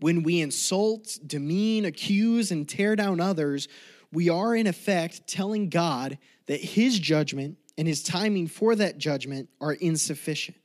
When 0.00 0.22
we 0.22 0.40
insult, 0.40 1.18
demean, 1.26 1.84
accuse, 1.84 2.50
and 2.50 2.68
tear 2.68 2.96
down 2.96 3.20
others, 3.20 3.68
we 4.12 4.30
are 4.30 4.54
in 4.54 4.66
effect 4.66 5.26
telling 5.26 5.68
God 5.68 6.18
that 6.46 6.60
his 6.60 6.98
judgment 6.98 7.58
and 7.76 7.86
his 7.86 8.02
timing 8.02 8.46
for 8.46 8.74
that 8.76 8.98
judgment 8.98 9.48
are 9.60 9.72
insufficient. 9.72 10.56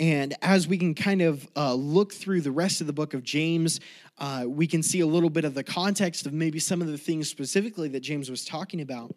And 0.00 0.34
as 0.42 0.66
we 0.66 0.76
can 0.76 0.94
kind 0.94 1.22
of 1.22 1.46
uh, 1.54 1.74
look 1.74 2.12
through 2.12 2.40
the 2.40 2.50
rest 2.50 2.80
of 2.80 2.88
the 2.88 2.92
book 2.92 3.14
of 3.14 3.22
James, 3.22 3.78
uh, 4.18 4.44
we 4.46 4.66
can 4.66 4.82
see 4.82 5.00
a 5.00 5.06
little 5.06 5.30
bit 5.30 5.44
of 5.44 5.54
the 5.54 5.62
context 5.62 6.26
of 6.26 6.32
maybe 6.32 6.58
some 6.58 6.80
of 6.80 6.88
the 6.88 6.98
things 6.98 7.28
specifically 7.28 7.88
that 7.88 8.00
James 8.00 8.28
was 8.28 8.44
talking 8.44 8.80
about. 8.80 9.14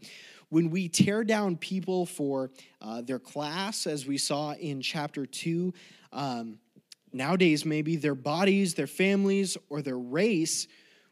When 0.50 0.70
we 0.70 0.88
tear 0.88 1.24
down 1.24 1.58
people 1.58 2.06
for 2.06 2.52
uh, 2.82 3.02
their 3.02 3.20
class, 3.20 3.86
as 3.86 4.06
we 4.06 4.18
saw 4.18 4.54
in 4.54 4.82
chapter 4.82 5.26
2, 5.26 5.74
um, 6.14 6.60
nowadays 7.12 7.66
maybe 7.66 7.98
their 7.98 8.16
bodies, 8.16 8.74
their 8.74 8.88
families, 8.88 9.58
or 9.70 9.82
their 9.82 9.98
race, 9.98 10.68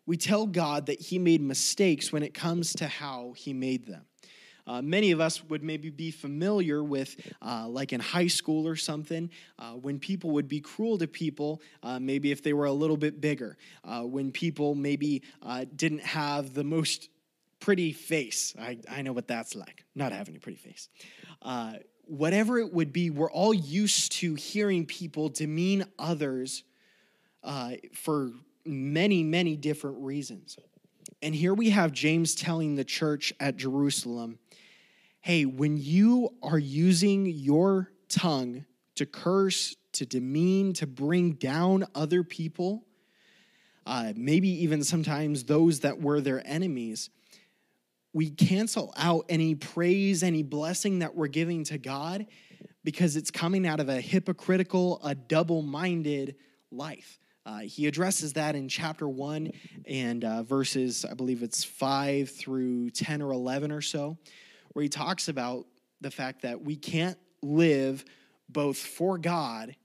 we 0.06 0.16
tell 0.16 0.46
God 0.46 0.86
that 0.86 1.02
He 1.02 1.20
made 1.20 1.42
mistakes 1.42 2.14
when 2.14 2.24
it 2.24 2.34
comes 2.34 2.74
to 2.74 2.88
how 2.88 3.34
He 3.36 3.52
made 3.52 3.86
them. 3.88 4.06
Uh, 4.68 4.82
many 4.82 5.12
of 5.12 5.20
us 5.20 5.44
would 5.44 5.64
maybe 5.64 5.90
be 5.90 6.10
familiar 6.10 6.84
with, 6.84 7.16
uh, 7.42 7.68
like 7.68 7.94
in 7.94 8.00
high 8.00 8.28
school 8.28 8.68
or 8.68 8.76
something, 8.76 9.30
uh, 9.60 9.74
when 9.74 10.00
people 10.00 10.32
would 10.32 10.48
be 10.48 10.60
cruel 10.60 10.98
to 10.98 11.08
people, 11.08 11.62
uh, 11.84 12.00
maybe 12.00 12.32
if 12.32 12.42
they 12.42 12.54
were 12.54 12.66
a 12.66 12.72
little 12.72 12.98
bit 12.98 13.22
bigger, 13.22 13.58
uh, 13.84 14.02
when 14.02 14.32
people 14.32 14.74
maybe 14.74 15.22
uh, 15.44 15.66
didn't 15.76 16.02
have 16.02 16.54
the 16.54 16.64
most 16.64 17.10
pretty 17.60 17.92
face. 17.92 18.54
I, 18.60 18.80
I 18.90 19.02
know 19.02 19.14
what 19.14 19.28
that's 19.28 19.56
like, 19.56 19.86
not 19.96 20.12
having 20.12 20.36
a 20.36 20.40
pretty 20.40 20.58
face. 20.58 20.90
Uh, 21.42 21.74
whatever 22.06 22.60
it 22.60 22.74
would 22.74 22.94
be, 22.94 23.10
we're 23.10 23.32
all 23.32 23.54
used 23.54 24.12
to 24.14 24.36
hearing 24.36 24.86
people 24.86 25.30
demean 25.30 25.86
others 25.98 26.64
uh, 27.44 27.72
for 27.94 28.32
many, 28.66 29.24
many 29.24 29.56
different 29.56 29.98
reasons. 30.00 30.58
And 31.22 31.34
here 31.34 31.54
we 31.54 31.70
have 31.70 31.92
James 31.92 32.36
telling 32.36 32.76
the 32.76 32.84
church 32.84 33.34
at 33.40 33.58
Jerusalem 33.58 34.40
hey, 35.22 35.44
when 35.44 35.76
you 35.76 36.30
are 36.44 36.60
using 36.60 37.26
your 37.26 37.90
tongue 38.10 38.64
to 38.94 39.08
curse, 39.08 39.76
to 39.92 40.06
demean, 40.06 40.72
to 40.72 40.86
bring 40.86 41.32
down 41.32 41.84
other 41.96 42.24
people, 42.24 42.86
uh, 43.88 44.14
maybe 44.16 44.48
even 44.64 44.84
sometimes 44.84 45.46
those 45.46 45.80
that 45.80 46.00
were 46.00 46.22
their 46.22 46.46
enemies, 46.46 47.10
we 48.16 48.30
cancel 48.30 48.94
out 48.96 49.26
any 49.28 49.56
praise, 49.56 50.24
any 50.24 50.42
blessing 50.42 51.00
that 51.00 51.16
we're 51.16 51.28
giving 51.28 51.66
to 51.66 51.78
God 51.78 52.26
because 52.86 53.18
it's 53.18 53.30
coming 53.30 53.68
out 53.68 53.82
of 53.82 53.90
a 53.90 54.00
hypocritical, 54.00 55.02
a 55.04 55.14
double 55.14 55.62
minded 55.62 56.38
life. 56.72 57.20
Uh, 57.46 57.60
he 57.60 57.88
addresses 57.88 58.32
that 58.32 58.56
in 58.56 58.70
chapter 58.70 59.06
1 59.06 59.52
and 59.86 60.24
uh, 60.24 60.44
verses, 60.44 61.04
I 61.04 61.14
believe 61.14 61.44
it's 61.44 61.66
5 61.66 62.30
through 62.30 62.92
10 62.92 63.22
or 63.22 63.34
11 63.34 63.74
or 63.74 63.82
so, 63.82 64.18
where 64.72 64.84
he 64.84 64.88
talks 64.88 65.28
about 65.28 65.66
the 66.00 66.10
fact 66.10 66.44
that 66.44 66.62
we 66.62 66.78
can't 66.78 67.18
live 67.44 68.06
both 68.48 68.78
for 68.78 69.18
God 69.18 69.76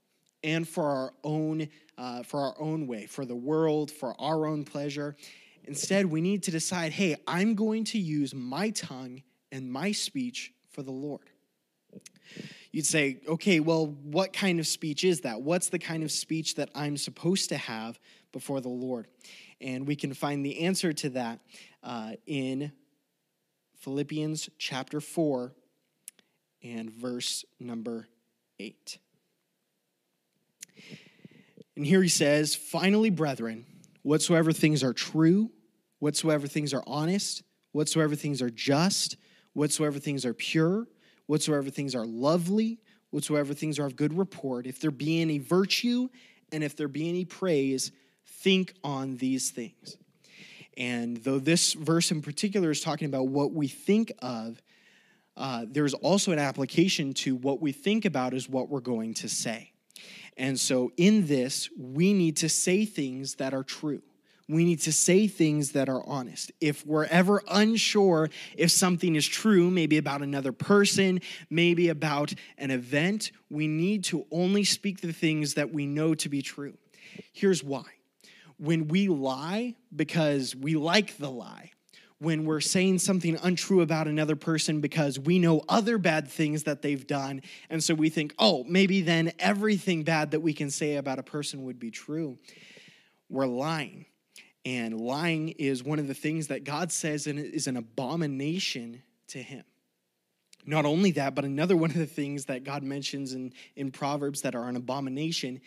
and 0.44 0.68
for 0.68 0.84
our 0.84 1.12
own 1.24 1.68
uh, 1.98 2.22
for 2.22 2.40
our 2.40 2.54
own 2.60 2.86
way, 2.86 3.06
for 3.06 3.24
the 3.26 3.34
world, 3.34 3.90
for 3.90 4.14
our 4.20 4.46
own 4.46 4.64
pleasure. 4.64 5.16
Instead, 5.64 6.07
we 6.07 6.20
need 6.20 6.42
to 6.44 6.51
decide, 6.51 6.92
hey, 6.92 7.16
I'm 7.27 7.55
going 7.55 7.85
to 7.85 7.99
use 7.99 8.35
my 8.35 8.70
tongue 8.70 9.23
and 9.53 9.70
my 9.70 9.92
speech 9.92 10.53
for 10.70 10.83
the 10.83 10.90
Lord 10.90 11.31
you'd 12.73 12.87
say, 12.87 13.20
okay, 13.27 13.61
well, 13.61 13.87
what 13.87 14.33
kind 14.33 14.61
of 14.61 14.66
speech 14.66 15.05
is 15.05 15.23
that? 15.23 15.40
What's 15.42 15.68
the 15.68 15.79
kind 15.79 16.03
of 16.03 16.12
speech 16.12 16.55
that 16.57 16.70
I'm 16.75 16.96
supposed 16.96 17.49
to 17.49 17.57
have 17.57 17.99
before 18.33 18.61
the 18.61 18.68
Lord? 18.68 19.09
And 19.61 19.87
we 19.87 19.96
can 19.96 20.14
find 20.14 20.44
the 20.44 20.61
answer 20.61 20.92
to 20.92 21.11
that 21.11 21.40
uh, 21.83 22.12
in 22.27 22.73
Philippians 23.79 24.51
chapter 24.59 25.01
4 25.01 25.53
and 26.62 26.90
verse 26.90 27.44
number 27.59 28.09
8. 28.59 28.99
And 31.77 31.87
here 31.87 32.03
he 32.03 32.09
says, 32.09 32.55
finally, 32.55 33.11
brethren, 33.11 33.64
whatsoever 34.02 34.52
things 34.52 34.82
are 34.82 34.92
true, 34.92 35.50
whatsoever 35.98 36.46
things 36.46 36.72
are 36.74 36.82
honest, 36.86 37.42
whatsoever 37.72 38.14
things 38.14 38.42
are 38.42 38.50
just, 38.50 39.16
whatsoever 39.52 39.98
things 39.98 40.24
are 40.24 40.34
pure, 40.34 40.86
whatsoever 41.26 41.70
things 41.70 41.94
are 41.94 42.06
lovely, 42.06 42.80
whatsoever 43.10 43.54
things 43.54 43.78
are 43.78 43.86
of 43.86 43.96
good 43.96 44.16
report, 44.16 44.66
if 44.66 44.80
there 44.80 44.90
be 44.90 45.20
any 45.20 45.38
virtue 45.38 46.08
and 46.52 46.64
if 46.64 46.76
there 46.76 46.88
be 46.88 47.08
any 47.08 47.24
praise, 47.24 47.92
think 48.26 48.74
on 48.82 49.16
these 49.16 49.50
things. 49.50 49.96
And 50.76 51.18
though 51.18 51.38
this 51.38 51.74
verse 51.74 52.10
in 52.10 52.22
particular 52.22 52.70
is 52.70 52.80
talking 52.80 53.06
about 53.06 53.28
what 53.28 53.52
we 53.52 53.68
think 53.68 54.12
of, 54.20 54.62
uh, 55.36 55.66
there's 55.68 55.94
also 55.94 56.32
an 56.32 56.38
application 56.38 57.12
to 57.14 57.36
what 57.36 57.60
we 57.60 57.72
think 57.72 58.04
about 58.04 58.34
is 58.34 58.48
what 58.48 58.68
we're 58.68 58.80
going 58.80 59.14
to 59.14 59.28
say. 59.28 59.69
And 60.36 60.58
so 60.58 60.92
in 60.96 61.26
this, 61.26 61.68
we 61.76 62.12
need 62.12 62.36
to 62.38 62.48
say 62.48 62.84
things 62.84 63.34
that 63.36 63.52
are 63.52 63.64
true 63.64 64.02
we 64.50 64.64
need 64.64 64.80
to 64.80 64.92
say 64.92 65.28
things 65.28 65.72
that 65.72 65.88
are 65.88 66.04
honest. 66.06 66.50
If 66.60 66.84
we're 66.84 67.04
ever 67.04 67.42
unsure 67.48 68.30
if 68.56 68.72
something 68.72 69.14
is 69.14 69.26
true, 69.26 69.70
maybe 69.70 69.96
about 69.96 70.22
another 70.22 70.50
person, 70.50 71.20
maybe 71.48 71.88
about 71.88 72.34
an 72.58 72.72
event, 72.72 73.30
we 73.48 73.68
need 73.68 74.04
to 74.04 74.26
only 74.32 74.64
speak 74.64 75.00
the 75.00 75.12
things 75.12 75.54
that 75.54 75.72
we 75.72 75.86
know 75.86 76.14
to 76.16 76.28
be 76.28 76.42
true. 76.42 76.76
Here's 77.32 77.62
why. 77.62 77.84
When 78.58 78.88
we 78.88 79.08
lie 79.08 79.76
because 79.94 80.56
we 80.56 80.74
like 80.74 81.16
the 81.16 81.30
lie, 81.30 81.70
when 82.20 82.44
we're 82.44 82.61
saying 82.61 82.98
something 82.98 83.37
untrue 83.42 83.80
about 83.80 84.06
another 84.06 84.37
person 84.37 84.80
because 84.80 85.18
we 85.18 85.38
know 85.38 85.62
other 85.68 85.98
bad 85.98 86.28
things 86.28 86.62
that 86.64 86.83
they've 86.83 87.06
done, 87.06 87.42
and 87.68 87.83
so 87.83 87.94
we 87.94 88.09
think, 88.11 88.35
oh, 88.38 88.64
maybe 88.68 89.00
then 89.00 89.33
everything 89.38 90.04
bad 90.04 90.30
that 90.30 90.40
we 90.40 90.52
can 90.52 90.70
say 90.70 90.96
about 90.96 91.18
a 91.18 91.22
person 91.22 91.64
would 91.64 91.78
be 91.78 91.90
true, 91.90 92.38
we're 93.28 93.46
lying 93.46 94.06
and 94.64 95.00
lying 95.00 95.50
is 95.50 95.83
one 95.83 95.98
of 95.98 96.06
the 96.06 96.14
things 96.14 96.48
that 96.48 96.64
God 96.64 96.92
says 96.92 97.26
is 97.26 97.66
an 97.66 97.76
abomination 97.76 99.02
to 99.28 99.42
him. 99.42 99.64
Not 100.66 100.85
only 100.85 101.12
that, 101.12 101.35
but 101.35 101.44
another 101.44 101.76
one 101.76 101.90
of 101.90 101.96
the 101.96 102.06
things 102.06 102.44
that 102.46 102.64
God 102.64 102.83
mentions 102.83 103.33
in, 103.33 103.52
in 103.76 103.90
Proverbs 103.90 104.42
that 104.42 104.54
are 104.54 104.68
an 104.68 104.76
abomination 104.76 105.61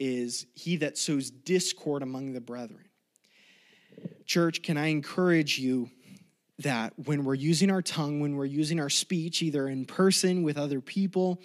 is 0.00 0.46
he 0.54 0.76
that 0.76 0.98
sows 0.98 1.30
discord 1.30 2.02
among 2.02 2.32
the 2.32 2.40
brethren. 2.40 2.88
Church, 4.26 4.62
can 4.62 4.76
I 4.76 4.86
encourage 4.86 5.58
you 5.58 5.90
that 6.60 6.92
when 7.04 7.24
we're 7.24 7.34
using 7.34 7.70
our 7.70 7.82
tongue, 7.82 8.20
when 8.20 8.36
we're 8.36 8.44
using 8.44 8.80
our 8.80 8.90
speech, 8.90 9.42
either 9.42 9.68
in 9.68 9.84
person 9.84 10.42
with 10.42 10.56
other 10.56 10.80
people 10.80 11.40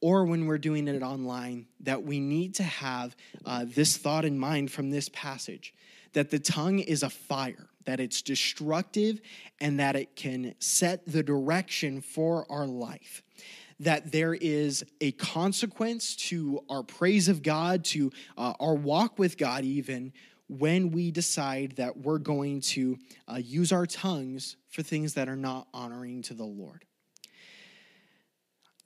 or 0.00 0.24
when 0.24 0.46
we're 0.46 0.58
doing 0.58 0.88
it 0.88 1.02
online, 1.02 1.66
that 1.80 2.02
we 2.02 2.20
need 2.20 2.54
to 2.54 2.62
have 2.62 3.16
uh, 3.44 3.64
this 3.66 3.96
thought 3.96 4.24
in 4.24 4.38
mind 4.38 4.70
from 4.70 4.90
this 4.90 5.08
passage 5.10 5.74
that 6.12 6.30
the 6.30 6.38
tongue 6.38 6.78
is 6.78 7.02
a 7.02 7.10
fire, 7.10 7.68
that 7.84 8.00
it's 8.00 8.22
destructive, 8.22 9.20
and 9.60 9.78
that 9.78 9.96
it 9.96 10.16
can 10.16 10.54
set 10.58 11.06
the 11.06 11.22
direction 11.22 12.00
for 12.00 12.50
our 12.50 12.66
life. 12.66 13.22
That 13.80 14.12
there 14.12 14.32
is 14.32 14.82
a 15.02 15.12
consequence 15.12 16.16
to 16.28 16.64
our 16.70 16.82
praise 16.82 17.28
of 17.28 17.42
God, 17.42 17.84
to 17.86 18.10
uh, 18.38 18.54
our 18.58 18.74
walk 18.74 19.18
with 19.18 19.36
God, 19.36 19.64
even 19.64 20.14
when 20.48 20.90
we 20.90 21.10
decide 21.10 21.72
that 21.76 21.96
we're 21.96 22.18
going 22.18 22.60
to 22.60 22.96
uh, 23.28 23.36
use 23.36 23.72
our 23.72 23.86
tongues 23.86 24.56
for 24.68 24.82
things 24.82 25.14
that 25.14 25.28
are 25.28 25.36
not 25.36 25.66
honoring 25.74 26.22
to 26.22 26.34
the 26.34 26.44
Lord 26.44 26.84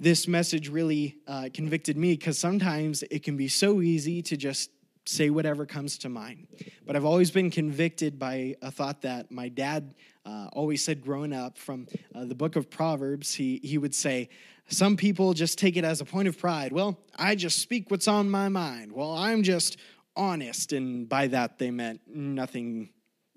this 0.01 0.27
message 0.27 0.71
really 0.71 1.19
uh, 1.29 1.51
convicted 1.53 1.97
me 1.97 2.15
because 2.15 2.39
sometimes 2.39 3.05
it 3.11 3.23
can 3.23 3.37
be 3.37 3.49
so 3.49 3.83
easy 3.83 4.23
to 4.23 4.37
just 4.37 4.71
say 5.05 5.29
whatever 5.29 5.67
comes 5.67 5.99
to 5.99 6.09
mind. 6.09 6.47
But 6.87 6.97
I've 6.97 7.05
always 7.05 7.31
been 7.31 7.51
convicted 7.51 8.19
by 8.19 8.57
a 8.63 8.71
thought 8.71 9.03
that 9.03 9.31
my 9.31 9.49
dad 9.49 9.95
uh, 10.25 10.49
always 10.53 10.83
said 10.83 11.03
growing 11.03 11.33
up 11.33 11.59
from 11.59 11.87
uh, 12.15 12.25
the 12.25 12.35
book 12.35 12.57
of 12.57 12.71
Proverbs. 12.71 13.35
He, 13.35 13.61
he 13.63 13.77
would 13.77 13.95
say, 13.95 14.31
Some 14.69 14.97
people 14.97 15.35
just 15.35 15.59
take 15.59 15.77
it 15.77 15.85
as 15.85 16.01
a 16.01 16.05
point 16.05 16.29
of 16.29 16.39
pride. 16.39 16.73
Well, 16.73 16.99
I 17.19 17.35
just 17.35 17.59
speak 17.59 17.91
what's 17.91 18.09
on 18.09 18.31
my 18.31 18.49
mind. 18.49 18.93
Well, 18.93 19.13
I'm 19.13 19.43
just 19.43 19.77
honest. 20.17 20.73
And 20.73 21.09
by 21.09 21.29
that, 21.29 21.59
they 21.59 21.71
meant 21.71 22.01
nothing 22.07 22.91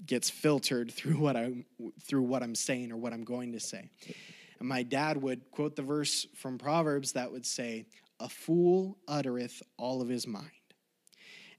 gets 0.06 0.30
filtered 0.30 0.92
through 0.94 1.18
what 1.18 1.36
I'm, 1.36 1.66
through 2.02 2.24
what 2.24 2.44
I'm 2.44 2.56
saying 2.56 2.92
or 2.92 2.98
what 2.98 3.14
I'm 3.14 3.24
going 3.24 3.54
to 3.54 3.60
say. 3.60 3.90
And 4.60 4.68
my 4.68 4.84
dad 4.84 5.22
would 5.22 5.52
quote 5.52 5.76
the 5.76 5.82
verse 5.82 6.26
from 6.36 6.58
Proverbs 6.58 7.14
that 7.14 7.32
would 7.32 7.46
say, 7.46 7.86
A 8.20 8.30
fool 8.30 8.98
uttereth 9.08 9.62
all 9.78 10.02
of 10.02 10.10
his 10.10 10.28
mind. 10.28 10.50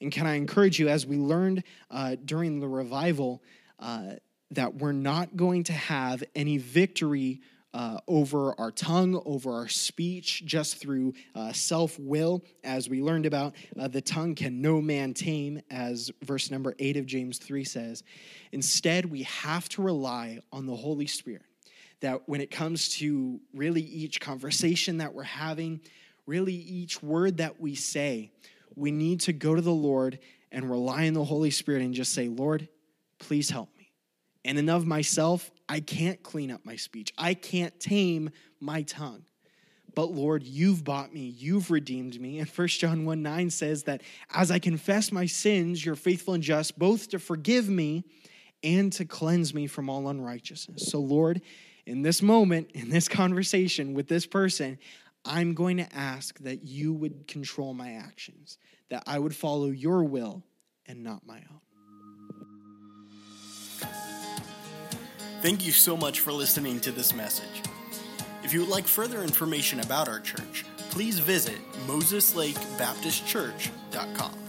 And 0.00 0.10
can 0.12 0.26
I 0.26 0.34
encourage 0.34 0.78
you, 0.78 0.88
as 0.88 1.06
we 1.06 1.16
learned 1.16 1.64
uh, 1.90 2.16
during 2.24 2.60
the 2.60 2.68
revival, 2.68 3.42
uh, 3.78 4.14
that 4.50 4.74
we're 4.74 4.92
not 4.92 5.36
going 5.36 5.64
to 5.64 5.72
have 5.72 6.22
any 6.34 6.58
victory 6.58 7.40
uh, 7.74 7.98
over 8.06 8.58
our 8.58 8.70
tongue, 8.70 9.20
over 9.26 9.52
our 9.52 9.68
speech, 9.68 10.44
just 10.46 10.76
through 10.76 11.12
uh, 11.34 11.52
self 11.52 11.98
will. 11.98 12.44
As 12.62 12.88
we 12.88 13.02
learned 13.02 13.26
about, 13.26 13.54
uh, 13.78 13.88
the 13.88 14.00
tongue 14.00 14.36
can 14.36 14.62
no 14.62 14.80
man 14.80 15.12
tame, 15.12 15.60
as 15.70 16.10
verse 16.22 16.50
number 16.52 16.74
eight 16.78 16.96
of 16.96 17.04
James 17.04 17.38
3 17.38 17.64
says. 17.64 18.04
Instead, 18.52 19.06
we 19.06 19.24
have 19.24 19.68
to 19.70 19.82
rely 19.82 20.38
on 20.52 20.66
the 20.66 20.76
Holy 20.76 21.08
Spirit. 21.08 21.42
That 22.00 22.22
when 22.26 22.40
it 22.40 22.50
comes 22.50 22.90
to 22.96 23.40
really 23.52 23.82
each 23.82 24.20
conversation 24.20 24.98
that 24.98 25.12
we're 25.12 25.24
having, 25.24 25.80
really 26.26 26.54
each 26.54 27.02
word 27.02 27.38
that 27.38 27.60
we 27.60 27.74
say, 27.74 28.30
we 28.76 28.92
need 28.92 29.20
to 29.22 29.32
go 29.32 29.54
to 29.54 29.60
the 29.60 29.72
Lord 29.72 30.20
and 30.52 30.70
rely 30.70 31.08
on 31.08 31.14
the 31.14 31.24
Holy 31.24 31.50
Spirit 31.50 31.82
and 31.82 31.92
just 31.92 32.14
say, 32.14 32.28
Lord, 32.28 32.68
please 33.18 33.50
help 33.50 33.70
me. 33.76 33.90
And 34.44 34.70
of 34.70 34.86
myself, 34.86 35.50
I 35.68 35.80
can't 35.80 36.22
clean 36.22 36.50
up 36.50 36.64
my 36.64 36.76
speech. 36.76 37.12
I 37.16 37.34
can't 37.34 37.78
tame 37.80 38.30
my 38.60 38.82
tongue. 38.82 39.24
But 39.94 40.10
Lord, 40.10 40.42
you've 40.42 40.82
bought 40.82 41.14
me, 41.14 41.20
you've 41.20 41.70
redeemed 41.70 42.20
me. 42.20 42.40
And 42.40 42.48
1 42.48 42.68
John 42.68 43.04
1 43.04 43.22
9 43.22 43.50
says 43.50 43.84
that 43.84 44.02
as 44.32 44.50
I 44.50 44.58
confess 44.58 45.12
my 45.12 45.26
sins, 45.26 45.84
you're 45.84 45.94
faithful 45.94 46.34
and 46.34 46.42
just, 46.42 46.78
both 46.78 47.10
to 47.10 47.18
forgive 47.18 47.68
me 47.68 48.04
and 48.62 48.92
to 48.94 49.04
cleanse 49.04 49.54
me 49.54 49.66
from 49.66 49.88
all 49.88 50.08
unrighteousness. 50.08 50.88
So, 50.88 50.98
Lord, 50.98 51.42
in 51.86 52.02
this 52.02 52.22
moment, 52.22 52.70
in 52.72 52.88
this 52.88 53.08
conversation 53.08 53.94
with 53.94 54.08
this 54.08 54.26
person, 54.26 54.78
I'm 55.24 55.54
going 55.54 55.76
to 55.78 55.94
ask 55.94 56.38
that 56.40 56.64
you 56.64 56.92
would 56.92 57.28
control 57.28 57.72
my 57.72 57.92
actions, 57.92 58.58
that 58.90 59.04
I 59.06 59.18
would 59.18 59.34
follow 59.34 59.68
your 59.68 60.04
will 60.04 60.42
and 60.86 61.04
not 61.04 61.26
my 61.26 61.36
own. 61.36 61.60
Thank 65.44 65.66
you 65.66 65.72
so 65.72 65.94
much 65.94 66.20
for 66.20 66.32
listening 66.32 66.80
to 66.80 66.90
this 66.90 67.14
message. 67.14 67.60
If 68.42 68.54
you 68.54 68.60
would 68.60 68.70
like 68.70 68.86
further 68.86 69.22
information 69.22 69.80
about 69.80 70.08
our 70.08 70.18
church, 70.18 70.64
please 70.88 71.18
visit 71.18 71.58
MosesLakeBaptistChurch.com. 71.86 74.43